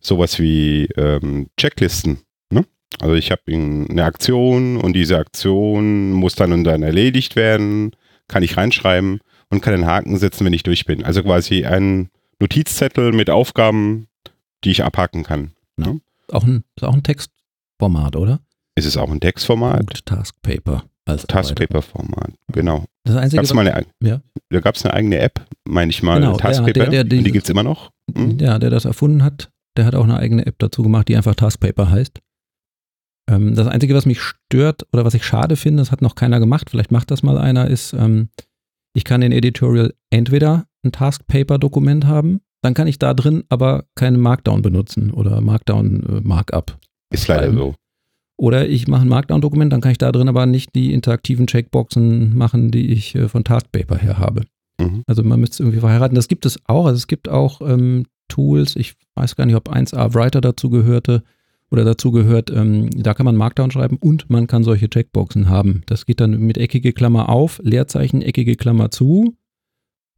[0.00, 2.18] sowas wie ähm, Checklisten.
[2.50, 2.64] Ne?
[3.00, 7.92] Also ich habe eine Aktion und diese Aktion muss dann und dann erledigt werden,
[8.28, 9.20] kann ich reinschreiben
[9.50, 11.04] und kann einen Haken setzen, wenn ich durch bin.
[11.04, 12.10] Also quasi ein
[12.40, 14.06] Notizzettel mit Aufgaben,
[14.64, 15.52] die ich abhaken kann.
[16.32, 18.40] Auch ein, ist auch ein Textformat, oder?
[18.76, 19.78] Ist es auch ein Textformat?
[19.78, 20.84] Punkt Taskpaper.
[21.06, 21.26] Als.
[21.26, 22.84] Taskpaper-Format, genau.
[23.04, 24.20] Das Einzige, Gab's mal eine, Ja.
[24.50, 26.72] Da gab es eine eigene App, meine ich mal, Genau, der- Taskpaper.
[26.86, 27.90] der- der- und die gibt es immer noch.
[28.14, 28.38] Hm?
[28.38, 31.34] Ja, der das erfunden hat, der hat auch eine eigene App dazu gemacht, die einfach
[31.34, 32.20] Taskpaper heißt.
[33.28, 36.40] Ähm, das Einzige, was mich stört oder was ich schade finde, das hat noch keiner
[36.40, 38.28] gemacht, vielleicht macht das mal einer, ist, ähm,
[38.94, 44.18] ich kann in Editorial entweder ein Taskpaper-Dokument haben dann kann ich da drin aber keine
[44.18, 46.78] Markdown benutzen oder Markdown äh.
[47.12, 47.74] Ist leider so.
[48.38, 52.36] Oder ich mache ein Markdown-Dokument, dann kann ich da drin aber nicht die interaktiven Checkboxen
[52.36, 54.44] machen, die ich äh, von Taskpaper her habe.
[54.80, 55.02] Mhm.
[55.06, 56.14] Also man müsste es irgendwie verheiraten.
[56.14, 56.86] Das gibt es auch.
[56.86, 61.22] Also es gibt auch ähm, Tools, ich weiß gar nicht, ob 1A Writer dazu gehörte
[61.70, 65.82] oder dazu gehört, ähm, da kann man Markdown schreiben und man kann solche Checkboxen haben.
[65.86, 69.36] Das geht dann mit eckige Klammer auf, Leerzeichen, eckige Klammer zu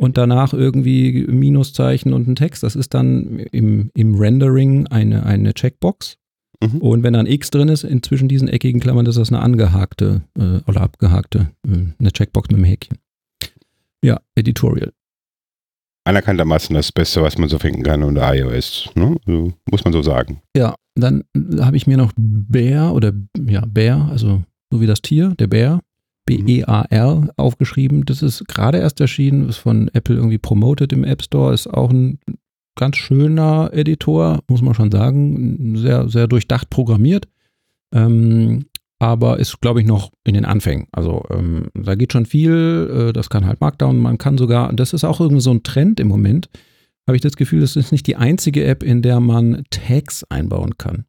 [0.00, 2.62] und danach irgendwie Minuszeichen und ein Text.
[2.62, 6.16] Das ist dann im, im Rendering eine, eine Checkbox.
[6.62, 6.78] Mhm.
[6.78, 9.42] Und wenn da ein X drin ist, in zwischen diesen eckigen Klammern, ist das eine
[9.42, 12.98] angehakte äh, oder abgehakte, äh, eine Checkbox mit einem Häkchen.
[14.04, 14.92] Ja, Editorial.
[16.04, 18.90] Anerkanntermaßen das Beste, was man so finden kann unter iOS.
[18.96, 19.16] Ne?
[19.24, 20.42] Also, muss man so sagen.
[20.56, 21.22] Ja, dann
[21.60, 23.12] habe ich mir noch Bär oder
[23.46, 24.42] ja, Bär, also
[24.72, 25.80] so wie das Tier, der Bär,
[26.26, 28.04] B-E-A-R aufgeschrieben.
[28.04, 31.90] Das ist gerade erst erschienen, ist von Apple irgendwie promoted im App Store, ist auch
[31.90, 32.18] ein
[32.76, 37.28] ganz schöner Editor, muss man schon sagen, sehr, sehr durchdacht programmiert.
[37.94, 38.66] Ähm,
[39.02, 40.86] aber ist, glaube ich, noch in den Anfängen.
[40.92, 44.92] Also ähm, da geht schon viel, äh, das kann halt Markdown, man kann sogar, das
[44.92, 46.48] ist auch irgendwie so ein Trend im Moment,
[47.08, 50.78] habe ich das Gefühl, das ist nicht die einzige App, in der man Tags einbauen
[50.78, 51.04] kann.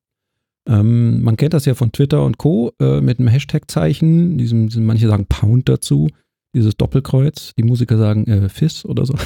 [0.68, 2.72] Ähm, man kennt das ja von Twitter und Co.
[2.82, 6.08] Äh, mit einem Hashtag-Zeichen, diesem, diesem, manche sagen Pound dazu,
[6.54, 9.16] dieses Doppelkreuz, die Musiker sagen äh, Fizz oder so.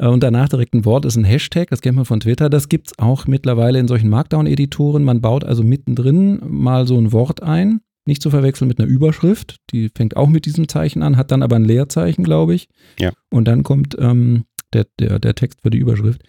[0.00, 2.48] Äh, und danach direkt ein Wort ist ein Hashtag, das kennt man von Twitter.
[2.48, 5.02] Das gibt es auch mittlerweile in solchen Markdown-Editoren.
[5.02, 9.56] Man baut also mittendrin mal so ein Wort ein, nicht zu verwechseln mit einer Überschrift.
[9.70, 12.68] Die fängt auch mit diesem Zeichen an, hat dann aber ein Leerzeichen, glaube ich.
[13.00, 13.12] Ja.
[13.30, 16.22] Und dann kommt ähm, der, der, der Text für die Überschrift.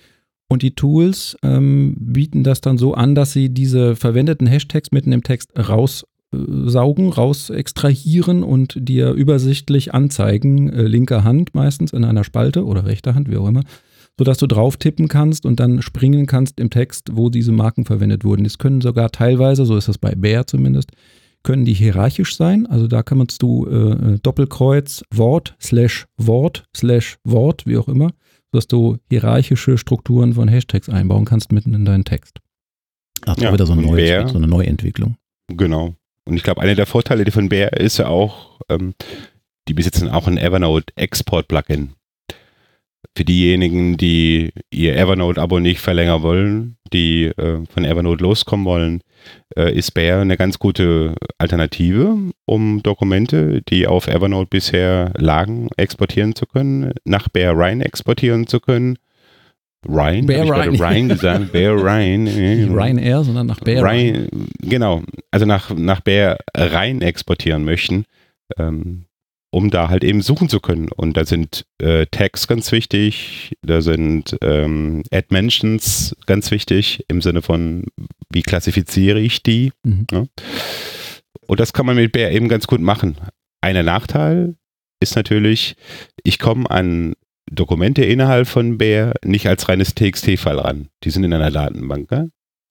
[0.52, 5.12] Und die Tools ähm, bieten das dann so an, dass sie diese verwendeten Hashtags mitten
[5.12, 5.52] im Text
[6.34, 12.86] raussaugen, raus extrahieren und dir übersichtlich anzeigen, äh, linker Hand meistens in einer Spalte oder
[12.86, 13.64] rechter Hand, wie auch immer,
[14.18, 18.24] sodass du drauf tippen kannst und dann springen kannst im Text, wo diese Marken verwendet
[18.24, 18.44] wurden.
[18.44, 20.92] Das können sogar teilweise, so ist das bei Bear zumindest,
[21.42, 22.68] können die hierarchisch sein.
[22.68, 28.12] Also da kannst du äh, Doppelkreuz, Wort, Slash Wort, Slash Wort, wie auch immer,
[28.52, 32.40] sodass du hierarchische Strukturen von Hashtags einbauen kannst mitten in deinen Text.
[33.26, 35.16] Ach, Ja, wieder so eine, und neue, Bear- so eine Neuentwicklung.
[35.48, 35.96] Genau.
[36.30, 38.94] Und ich glaube, einer der Vorteile von Bear ist ja auch, ähm,
[39.68, 41.94] die besitzen auch ein Evernote Export Plugin.
[43.18, 49.02] Für diejenigen, die ihr Evernote-Abo nicht verlängern wollen, die äh, von Evernote loskommen wollen,
[49.58, 52.16] äh, ist Bear eine ganz gute Alternative,
[52.46, 58.60] um Dokumente, die auf Evernote bisher lagen, exportieren zu können, nach Bear Rhine exportieren zu
[58.60, 59.00] können.
[59.88, 60.28] Rhine?
[60.28, 60.80] Bear Rhine.
[60.80, 61.52] Rhine gesagt.
[61.52, 62.24] Bear Rhine.
[62.24, 63.84] Nicht Ryanair, sondern nach Bear.
[63.84, 64.28] rein,
[64.62, 68.06] genau, also nach, nach Bär rein exportieren möchten,
[68.58, 69.06] ähm,
[69.52, 70.90] um da halt eben suchen zu können.
[70.96, 77.42] Und da sind äh, Tags ganz wichtig, da sind ähm, Add-Mentions ganz wichtig, im Sinne
[77.42, 77.86] von,
[78.30, 79.72] wie klassifiziere ich die.
[79.84, 80.06] Mhm.
[80.12, 80.26] Ja?
[81.48, 83.18] Und das kann man mit Bär eben ganz gut machen.
[83.62, 84.56] Einer Nachteil
[85.00, 85.76] ist natürlich,
[86.24, 87.14] ich komme an
[87.52, 90.88] Dokumente innerhalb von Bär nicht als reines TXT-File ran.
[91.04, 92.12] Die sind in einer Datenbank.
[92.12, 92.26] Ja?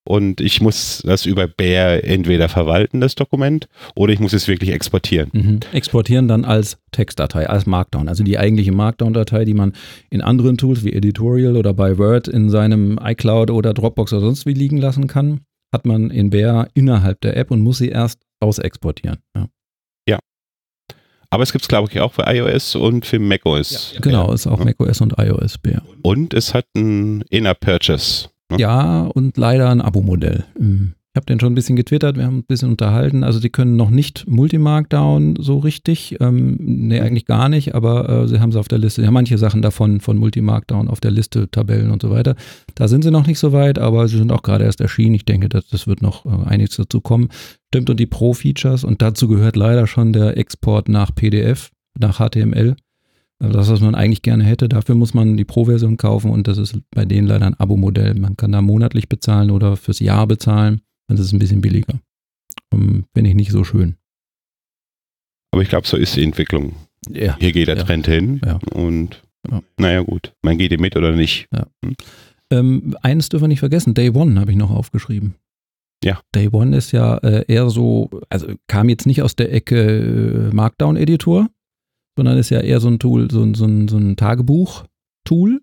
[0.09, 4.71] Und ich muss das über Bär entweder verwalten, das Dokument, oder ich muss es wirklich
[4.71, 5.29] exportieren.
[5.33, 5.59] Mhm.
[5.71, 8.07] Exportieren dann als Textdatei, als Markdown.
[8.07, 9.73] Also die eigentliche Markdown-Datei, die man
[10.09, 14.47] in anderen Tools wie Editorial oder bei Word in seinem iCloud oder Dropbox oder sonst
[14.47, 18.19] wie liegen lassen kann, hat man in Bear innerhalb der App und muss sie erst
[18.39, 19.19] ausexportieren.
[19.35, 19.47] Ja.
[21.31, 23.93] Aber es gibt es, glaube ich, auch für iOS und für macOS.
[24.01, 24.65] Genau, ist auch Ja.
[24.65, 25.83] macOS und iOS Bear.
[26.01, 28.29] Und es hat ein Inner Purchase.
[28.51, 28.57] ne?
[28.59, 30.43] Ja, und leider ein Abo-Modell.
[30.59, 30.93] Mhm.
[31.13, 33.23] Ich habe den schon ein bisschen getwittert, wir haben ein bisschen unterhalten.
[33.23, 36.15] Also die können noch nicht Multimarkdown so richtig.
[36.19, 39.01] Ähm, nee, eigentlich gar nicht, aber äh, sie haben es auf der Liste.
[39.01, 42.35] Ja, manche Sachen davon von Multimarkdown auf der Liste, Tabellen und so weiter.
[42.75, 45.15] Da sind sie noch nicht so weit, aber sie sind auch gerade erst erschienen.
[45.15, 47.29] Ich denke, das, das wird noch äh, einiges dazu kommen.
[47.71, 52.75] Stimmt, und die Pro-Features, und dazu gehört leider schon der Export nach PDF, nach HTML.
[53.41, 56.57] Also das, was man eigentlich gerne hätte, dafür muss man die Pro-Version kaufen und das
[56.57, 58.15] ist bei denen leider ein Abo-Modell.
[58.15, 60.81] Man kann da monatlich bezahlen oder fürs Jahr bezahlen.
[61.07, 61.99] Dann ist es ein bisschen billiger.
[62.73, 63.95] Um, Finde ich nicht so schön.
[65.51, 66.73] Aber ich glaube, so ist die Entwicklung.
[67.09, 67.37] Ja.
[67.39, 67.83] Hier geht der Ja.
[67.83, 68.41] Trend hin.
[68.45, 68.59] Ja.
[68.73, 69.61] Und Ja.
[69.79, 70.33] naja, gut.
[70.41, 71.47] Man geht ihm mit oder nicht.
[72.51, 75.35] Ähm, eines dürfen wir nicht vergessen, Day One habe ich noch aufgeschrieben.
[76.03, 76.21] Ja.
[76.33, 80.55] Day One ist ja äh, eher so, also kam jetzt nicht aus der Ecke äh,
[80.55, 81.47] Markdown-Editor,
[82.15, 85.61] sondern ist ja eher so ein Tool, so, so so ein Tagebuch-Tool,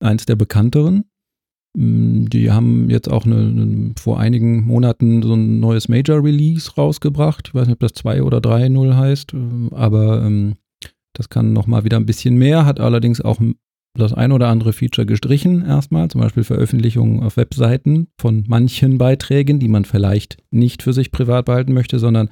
[0.00, 1.04] eins der bekannteren.
[1.76, 7.48] Mm, Die haben jetzt auch eine, eine, vor einigen Monaten so ein neues Major-Release rausgebracht.
[7.48, 10.56] Ich weiß nicht, ob das 2 oder 3.0 heißt, äh, aber ähm,
[11.12, 13.40] das kann nochmal wieder ein bisschen mehr, hat allerdings auch
[13.94, 19.58] das ein oder andere Feature gestrichen erstmal, zum Beispiel Veröffentlichungen auf Webseiten von manchen Beiträgen,
[19.58, 22.30] die man vielleicht nicht für sich privat behalten möchte, sondern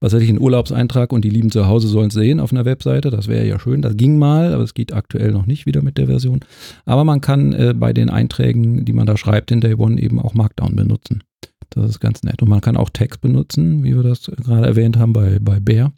[0.00, 2.64] was hätte ich, einen Urlaubseintrag und die Lieben zu Hause sollen es sehen auf einer
[2.64, 3.10] Webseite.
[3.10, 3.82] Das wäre ja schön.
[3.82, 6.40] Das ging mal, aber es geht aktuell noch nicht wieder mit der Version.
[6.84, 10.20] Aber man kann äh, bei den Einträgen, die man da schreibt in Day One, eben
[10.20, 11.24] auch Markdown benutzen.
[11.70, 12.42] Das ist ganz nett.
[12.42, 15.92] Und man kann auch Text benutzen, wie wir das gerade erwähnt haben bei, bei Bear.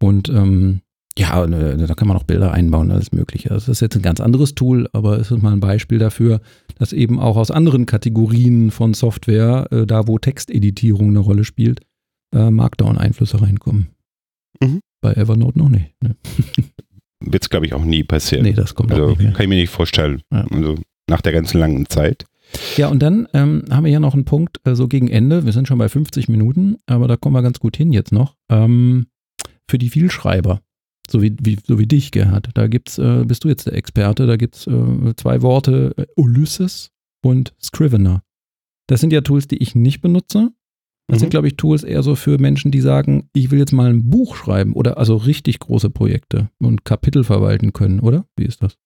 [0.00, 0.80] Und ähm,
[1.18, 3.50] ja, äh, da kann man auch Bilder einbauen, alles Mögliche.
[3.50, 6.40] Das ist jetzt ein ganz anderes Tool, aber es ist mal ein Beispiel dafür,
[6.78, 11.80] dass eben auch aus anderen Kategorien von Software, äh, da wo Texteditierung eine Rolle spielt,
[12.34, 13.88] äh, Markdown-Einflüsse reinkommen.
[14.60, 14.80] Mhm.
[15.00, 15.92] Bei Evernote noch nicht.
[16.02, 16.16] Ne?
[17.20, 18.44] Wird es, glaube ich, auch nie passieren.
[18.44, 19.32] Nee, das kommt also, auch nicht mehr.
[19.32, 20.22] Kann ich mir nicht vorstellen.
[20.32, 20.46] Ja.
[20.50, 20.76] Also
[21.08, 22.24] nach der ganzen langen Zeit.
[22.76, 25.44] Ja, und dann ähm, haben wir hier noch einen Punkt, äh, so gegen Ende.
[25.44, 28.34] Wir sind schon bei 50 Minuten, aber da kommen wir ganz gut hin jetzt noch.
[28.50, 29.06] Ähm,
[29.68, 30.60] für die Vielschreiber,
[31.12, 32.50] so wie, wie, so wie dich, Gerhard.
[32.54, 36.06] Da gibt's, äh, bist du jetzt der Experte, da gibt es äh, zwei Worte, äh,
[36.16, 36.90] Ulysses
[37.22, 38.22] und Scrivener.
[38.88, 40.50] Das sind ja Tools, die ich nicht benutze.
[41.08, 41.20] Das mhm.
[41.20, 44.10] sind, glaube ich, Tools eher so für Menschen, die sagen, ich will jetzt mal ein
[44.10, 48.24] Buch schreiben oder also richtig große Projekte und Kapitel verwalten können, oder?
[48.36, 48.76] Wie ist das?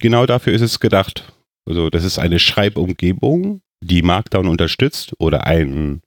[0.00, 1.32] Genau dafür ist es gedacht.
[1.66, 6.00] Also das ist eine Schreibumgebung, die Markdown unterstützt oder ein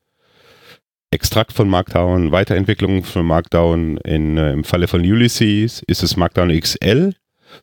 [1.12, 3.98] Extrakt von Markdown, Weiterentwicklung von Markdown.
[3.98, 7.14] In, äh, Im Falle von Ulysses ist es Markdown XL,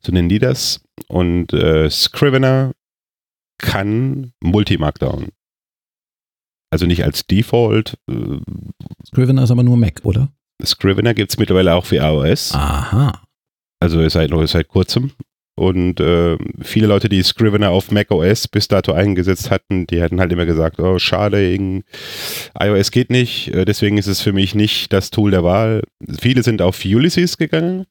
[0.01, 0.81] so nennen die das.
[1.09, 2.73] Und äh, Scrivener
[3.59, 5.29] kann Multi-Markdown.
[6.71, 7.99] Also nicht als Default.
[8.11, 8.39] Äh,
[9.07, 10.31] Scrivener ist aber nur Mac, oder?
[10.63, 12.53] Scrivener gibt es mittlerweile auch für iOS.
[12.53, 13.23] Aha.
[13.81, 15.13] Also seit, seit kurzem.
[15.59, 20.33] Und äh, viele Leute, die Scrivener auf macOS bis dato eingesetzt hatten, die hatten halt
[20.33, 21.39] immer gesagt, oh schade,
[22.59, 25.83] iOS geht nicht, äh, deswegen ist es für mich nicht das Tool der Wahl.
[26.21, 27.87] Viele sind auf Ulysses gegangen.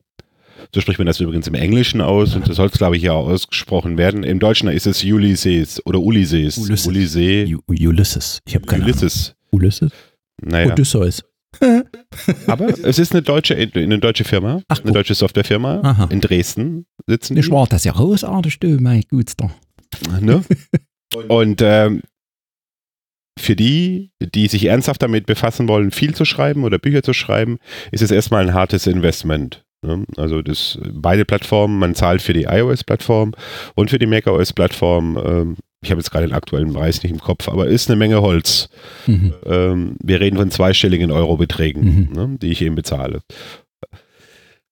[0.74, 3.14] So spricht man das übrigens im Englischen aus und das soll es, glaube ich, ja
[3.14, 4.24] ausgesprochen werden.
[4.24, 6.58] Im Deutschen ist es Ulysses oder Ulysses.
[6.58, 6.88] Ulysses.
[6.88, 7.60] Ulysses.
[7.68, 8.40] Ulysses.
[8.48, 9.28] Ich habe keine Ulysses.
[9.28, 9.36] Ahnung.
[9.52, 9.92] Ulysses?
[10.42, 10.72] Naja.
[10.72, 11.24] Odysseus.
[12.48, 15.82] Aber es ist eine deutsche, eine deutsche Firma, Ach, eine deutsche Softwarefirma.
[15.84, 16.08] Aha.
[16.12, 17.52] In Dresden sitzen die.
[17.52, 19.52] war das ja großartig, du, mein Gutster.
[20.22, 20.44] Ne?
[21.28, 22.02] Und ähm,
[23.40, 27.60] für die, die sich ernsthaft damit befassen wollen, viel zu schreiben oder Bücher zu schreiben,
[27.92, 29.64] ist es erstmal ein hartes Investment.
[29.84, 30.06] Ne?
[30.18, 33.34] Also das, beide Plattformen, man zahlt für die iOS-Plattform
[33.76, 37.50] und für die macOS-Plattform ähm, ich habe jetzt gerade den aktuellen Preis nicht im Kopf,
[37.50, 38.70] aber ist eine Menge Holz.
[39.06, 39.34] Mhm.
[39.46, 42.14] Ähm, wir reden von zweistelligen Eurobeträgen, mhm.
[42.14, 43.22] ne, die ich eben bezahle.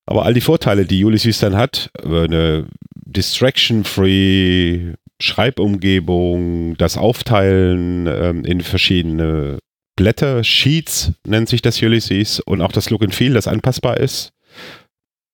[0.06, 8.60] Aber all die Vorteile, die Ulysses dann hat, eine Distraction-free Schreibumgebung, das Aufteilen ähm, in
[8.60, 9.58] verschiedene
[9.96, 14.32] Blätter, Sheets nennt sich das Ulysses und auch das Look and Feel, das anpassbar ist.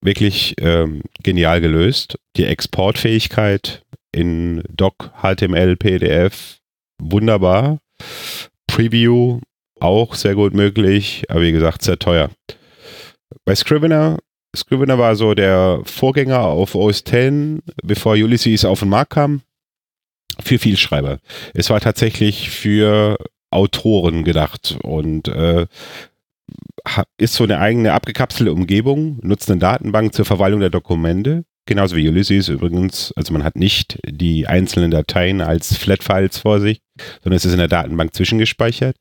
[0.00, 2.16] Wirklich ähm, genial gelöst.
[2.36, 3.82] Die Exportfähigkeit
[4.12, 6.58] in Doc, HTML, PDF,
[6.98, 7.78] wunderbar.
[8.66, 9.40] Preview
[9.80, 12.30] auch sehr gut möglich, aber wie gesagt, sehr teuer.
[13.44, 14.18] Bei Scrivener,
[14.54, 19.42] Scrivener war so der Vorgänger auf OS X, bevor Ulysses auf den Markt kam,
[20.40, 21.18] für Vielschreiber.
[21.54, 23.16] Es war tatsächlich für
[23.50, 25.66] Autoren gedacht und äh,
[27.18, 32.08] ist so eine eigene abgekapselte Umgebung, nutzt eine Datenbank zur Verwaltung der Dokumente Genauso wie
[32.08, 33.12] Ulysses übrigens.
[33.14, 36.80] Also man hat nicht die einzelnen Dateien als Flat-Files vor sich,
[37.22, 38.96] sondern es ist in der Datenbank zwischengespeichert.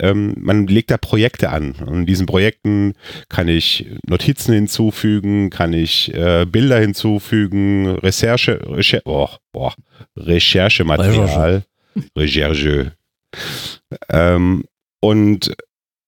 [0.00, 1.72] Ähm, man legt da Projekte an.
[1.72, 2.94] Und in diesen Projekten
[3.28, 9.72] kann ich Notizen hinzufügen, kann ich äh, Bilder hinzufügen, Recherche, Recher oh, oh,
[10.16, 11.64] Recherchematerial,
[12.16, 12.92] Recherche.
[14.08, 14.64] ähm,
[15.00, 15.56] und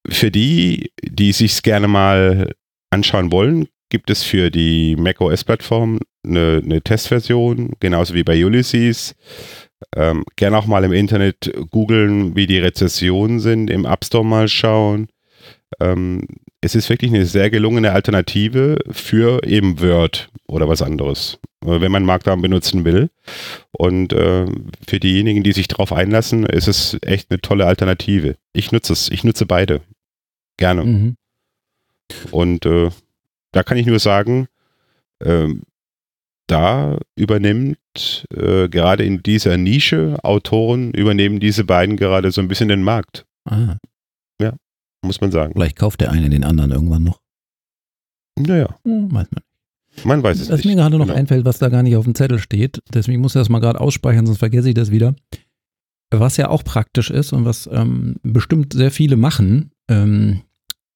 [0.09, 2.53] für die, die sich gerne mal
[2.91, 9.15] anschauen wollen, gibt es für die macOS-Plattform eine, eine, Testversion, genauso wie bei Ulysses.
[9.95, 14.49] Ähm, gerne auch mal im Internet googeln, wie die Rezessionen sind, im App Store mal
[14.49, 15.09] schauen.
[15.81, 16.27] Ähm,
[16.61, 21.93] es ist wirklich eine sehr gelungene Alternative für eben Word oder was anderes, äh, wenn
[21.93, 23.11] man Markdown benutzen will.
[23.73, 24.47] Und äh,
[24.87, 28.37] für diejenigen, die sich darauf einlassen, ist es echt eine tolle Alternative.
[28.53, 29.81] Ich nutze es, ich nutze beide.
[30.59, 30.85] Gerne.
[30.85, 31.17] Mhm.
[32.31, 32.91] Und äh,
[33.53, 34.49] da kann ich nur sagen,
[35.23, 35.63] ähm,
[36.47, 42.69] da übernimmt äh, gerade in dieser Nische Autoren übernehmen diese beiden gerade so ein bisschen
[42.69, 43.25] den Markt.
[43.45, 43.77] Ah.
[44.43, 44.55] Ja,
[45.03, 45.53] muss man sagen.
[45.53, 47.21] Vielleicht kauft der eine den anderen irgendwann noch.
[48.39, 48.75] Naja.
[48.85, 50.59] Hm, weiß man Man weiß es was nicht.
[50.59, 51.19] Was mir gerade noch genau.
[51.19, 53.81] einfällt, was da gar nicht auf dem Zettel steht, deswegen muss ich das mal gerade
[53.81, 55.15] ausspeichern, sonst vergesse ich das wieder.
[56.13, 60.43] Was ja auch praktisch ist und was ähm, bestimmt sehr viele machen, ähm,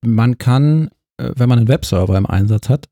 [0.04, 2.88] man kann wenn man einen Webserver im Einsatz hat,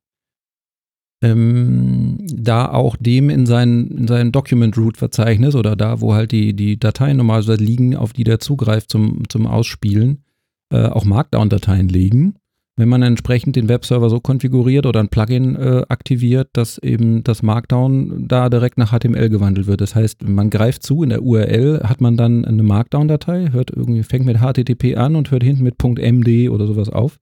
[1.23, 6.79] ähm, da auch dem in sein, in sein Document-Root-Verzeichnis oder da, wo halt die, die
[6.79, 10.25] Dateien normalerweise liegen, auf die der zugreift zum, zum Ausspielen,
[10.73, 12.35] äh, auch Markdown-Dateien legen.
[12.77, 17.43] Wenn man entsprechend den Webserver so konfiguriert oder ein Plugin äh, aktiviert, dass eben das
[17.43, 19.83] Markdown da direkt nach HTML gewandelt wird.
[19.83, 24.03] Das heißt, man greift zu, in der URL hat man dann eine Markdown-Datei, hört irgendwie,
[24.03, 27.19] fängt mit HTTP an und hört hinten mit .md oder sowas auf.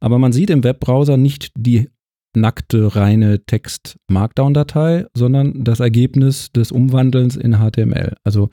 [0.00, 1.88] Aber man sieht im Webbrowser nicht die
[2.36, 8.14] nackte, reine Text-Markdown-Datei, sondern das Ergebnis des Umwandelns in HTML.
[8.22, 8.50] Also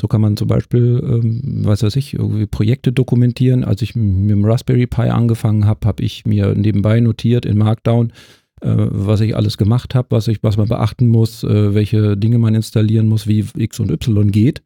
[0.00, 3.64] so kann man zum Beispiel, ähm, was weiß ich, irgendwie Projekte dokumentieren.
[3.64, 8.12] Als ich mit dem Raspberry Pi angefangen habe, habe ich mir nebenbei notiert in Markdown,
[8.60, 12.54] äh, was ich alles gemacht habe, was was man beachten muss, äh, welche Dinge man
[12.54, 14.62] installieren muss, wie X und Y geht.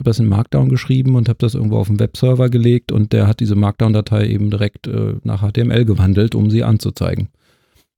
[0.00, 3.26] Habe das in Markdown geschrieben und habe das irgendwo auf den Webserver gelegt und der
[3.26, 7.28] hat diese Markdown-Datei eben direkt äh, nach HTML gewandelt, um sie anzuzeigen.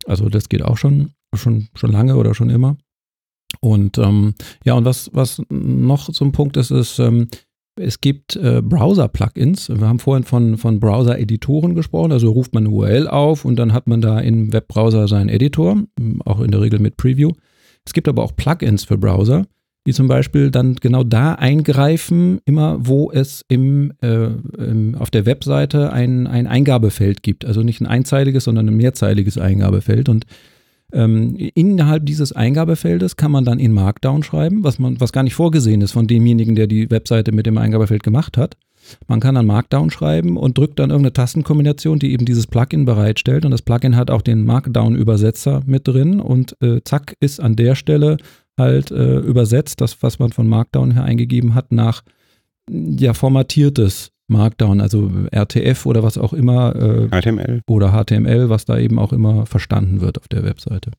[0.04, 2.76] Also das geht auch schon, schon, schon lange oder schon immer.
[3.60, 4.34] Und ähm,
[4.64, 7.28] ja, und was, was noch ein Punkt ist, ist, ähm,
[7.76, 9.68] es gibt äh, Browser-Plugins.
[9.68, 12.10] Wir haben vorhin von, von Browser-Editoren gesprochen.
[12.10, 15.80] Also ruft man eine URL auf und dann hat man da im Webbrowser seinen Editor,
[16.24, 17.30] auch in der Regel mit Preview.
[17.86, 19.46] Es gibt aber auch Plugins für Browser,
[19.86, 24.26] die zum Beispiel dann genau da eingreifen, immer wo es im, äh,
[24.58, 27.44] im, auf der Webseite ein, ein Eingabefeld gibt.
[27.44, 30.08] Also nicht ein einzeiliges, sondern ein mehrzeiliges Eingabefeld.
[30.08, 30.24] Und
[30.92, 35.34] ähm, innerhalb dieses Eingabefeldes kann man dann in Markdown schreiben, was, man, was gar nicht
[35.34, 38.56] vorgesehen ist von demjenigen, der die Webseite mit dem Eingabefeld gemacht hat.
[39.06, 43.44] Man kann dann Markdown schreiben und drückt dann irgendeine Tastenkombination, die eben dieses Plugin bereitstellt.
[43.44, 47.74] Und das Plugin hat auch den Markdown-Übersetzer mit drin und äh, zack ist an der
[47.74, 48.16] Stelle
[48.58, 52.02] halt äh, übersetzt, das, was man von Markdown her eingegeben hat, nach
[52.70, 56.74] ja formatiertes Markdown, also RTF oder was auch immer.
[56.74, 57.60] Äh, HTML.
[57.66, 60.90] Oder HTML, was da eben auch immer verstanden wird auf der Webseite.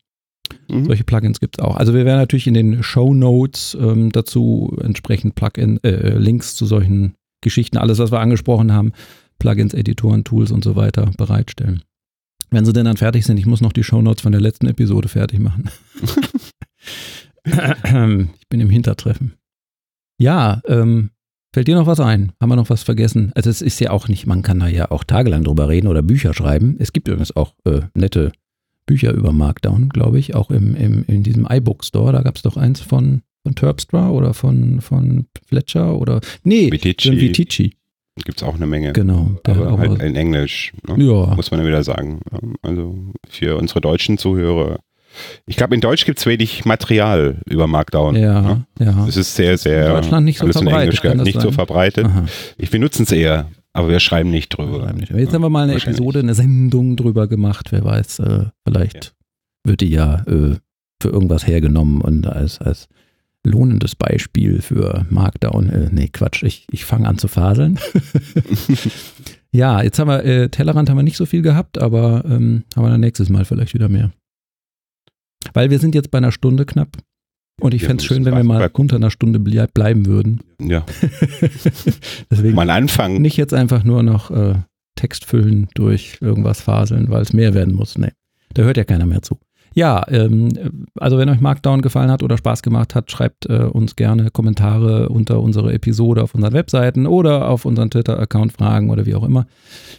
[0.70, 0.86] Mhm.
[0.86, 1.76] Solche Plugins gibt es auch.
[1.78, 6.66] Also wir werden natürlich in den Show Notes ähm, dazu entsprechend Plugin, äh, Links zu
[6.66, 8.94] solchen Geschichten, alles, was wir angesprochen haben,
[9.40, 11.84] Plugins, Editoren, Tools und so weiter bereitstellen.
[12.50, 14.68] Wenn sie denn dann fertig sind, ich muss noch die Show Notes von der letzten
[14.68, 15.70] Episode fertig machen.
[17.46, 19.36] ich bin im Hintertreffen.
[20.18, 21.10] Ja, ähm,
[21.54, 22.32] Fällt dir noch was ein?
[22.42, 23.32] Haben wir noch was vergessen?
[23.36, 26.02] Also es ist ja auch nicht, man kann da ja auch tagelang drüber reden oder
[26.02, 26.78] Bücher schreiben.
[26.80, 28.32] Es gibt übrigens auch äh, nette
[28.88, 32.12] Bücher über Markdown, glaube ich, auch im, im, in diesem iBook Store.
[32.12, 37.22] Da gab es doch eins von, von Terpstra oder von, von Fletcher oder nee, Vitici.
[37.22, 37.78] Vitici.
[38.26, 38.94] Gibt es auch eine Menge.
[38.94, 39.38] Genau.
[39.44, 41.04] Aber halt in Englisch, ne?
[41.04, 41.36] ja.
[41.36, 42.20] muss man ja wieder sagen.
[42.64, 44.80] Also für unsere deutschen Zuhörer
[45.46, 48.16] ich glaube, in Deutsch gibt es wenig Material über Markdown.
[48.16, 48.66] Ja, ne?
[48.80, 49.06] ja.
[49.08, 49.88] Es ist sehr, sehr.
[49.88, 51.04] In Deutschland nicht so verbreitet.
[51.04, 51.42] In nicht sein?
[51.42, 52.06] so verbreitet.
[52.06, 52.26] Aha.
[52.58, 54.82] Ich benutzen es eher, aber wir schreiben nicht drüber.
[54.82, 55.12] Schreiben nicht.
[55.12, 57.72] Jetzt haben wir mal eine Episode, eine Sendung drüber gemacht.
[57.72, 59.70] Wer weiß, äh, vielleicht ja.
[59.70, 60.56] wird die ja äh,
[61.02, 62.88] für irgendwas hergenommen und als, als
[63.46, 65.70] lohnendes Beispiel für Markdown.
[65.70, 67.80] Äh, nee, Quatsch, ich, ich fange an zu faseln.
[69.52, 72.84] ja, jetzt haben wir, äh, Tellerrand haben wir nicht so viel gehabt, aber ähm, haben
[72.86, 74.12] wir dann nächstes Mal vielleicht wieder mehr.
[75.54, 76.98] Weil wir sind jetzt bei einer Stunde knapp.
[77.62, 80.42] Und ich fände es schön, wenn wir mal unter einer Stunde bleiben würden.
[80.60, 80.86] Ja.
[82.32, 83.22] Deswegen mal anfangen.
[83.22, 84.56] Nicht jetzt einfach nur noch äh,
[84.96, 87.98] Text füllen durch irgendwas faseln, weil es mehr werden muss.
[87.98, 88.12] Nee,
[88.54, 89.40] da hört ja keiner mehr zu.
[89.74, 93.96] Ja, ähm, also wenn euch Markdown gefallen hat oder Spaß gemacht hat, schreibt äh, uns
[93.96, 99.16] gerne Kommentare unter unsere Episode auf unseren Webseiten oder auf unseren Twitter-Account Fragen oder wie
[99.16, 99.48] auch immer.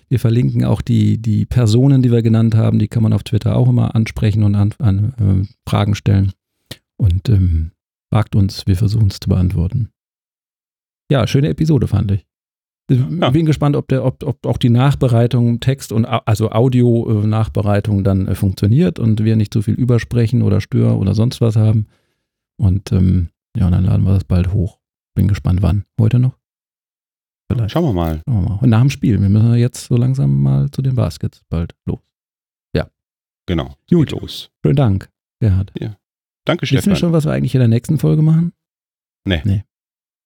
[0.08, 3.56] Wir verlinken auch die, die Personen, die wir genannt haben, die kann man auf Twitter
[3.56, 6.32] auch immer ansprechen und an, an äh, Fragen stellen.
[6.96, 7.72] Und ähm,
[8.12, 9.90] fragt uns, wir versuchen es zu beantworten.
[11.10, 12.26] Ja, schöne Episode fand ich.
[12.90, 13.30] Ja.
[13.30, 18.34] Bin gespannt, ob, der, ob, ob auch die Nachbereitung, Text und also Audio-Nachbereitung dann äh,
[18.34, 21.86] funktioniert und wir nicht zu viel übersprechen oder stören oder sonst was haben.
[22.58, 24.80] Und ähm, ja, und dann laden wir das bald hoch.
[25.14, 25.84] Bin gespannt, wann.
[25.98, 26.36] Heute noch?
[27.50, 27.70] Vielleicht.
[27.70, 28.22] Schauen wir mal.
[28.26, 28.58] Schauen wir mal.
[28.60, 29.20] Und nach dem Spiel.
[29.20, 32.00] Wir müssen jetzt so langsam mal zu den Baskets bald los.
[32.76, 32.90] Ja.
[33.46, 33.76] Genau.
[33.88, 34.10] Gut.
[34.10, 34.50] Los.
[34.64, 35.10] Schönen Dank,
[35.40, 35.72] Gerhard.
[35.78, 35.96] Ja.
[36.44, 36.76] Danke, Wissen Stefan.
[36.76, 38.52] Wissen wir schon, was wir eigentlich in der nächsten Folge machen?
[39.26, 39.40] Nee.
[39.44, 39.64] Nee.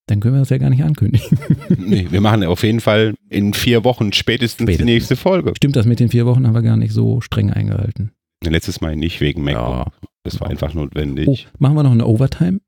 [0.08, 1.38] Dann können wir das ja gar nicht ankündigen.
[1.78, 5.52] nee, wir machen auf jeden Fall in vier Wochen spätestens, spätestens, die nächste Folge.
[5.56, 8.12] Stimmt, das mit den vier Wochen haben wir gar nicht so streng eingehalten.
[8.42, 9.92] Letztes Mal nicht wegen MacBook.
[9.92, 9.92] Ja.
[10.24, 11.26] Das war einfach notwendig.
[11.28, 12.60] Oh, machen wir noch eine Overtime?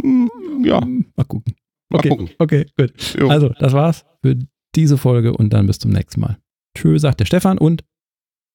[0.00, 0.30] Hm,
[0.64, 0.80] ja.
[1.16, 1.54] Mal gucken.
[1.92, 2.30] Okay, Mal gucken.
[2.38, 3.14] okay gut.
[3.18, 3.28] Jo.
[3.28, 4.38] Also, das war's für
[4.74, 6.38] diese Folge und dann bis zum nächsten Mal.
[6.76, 7.84] Tschö, sagt der Stefan und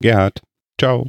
[0.01, 0.41] Gerhard.
[0.79, 1.07] Ciao.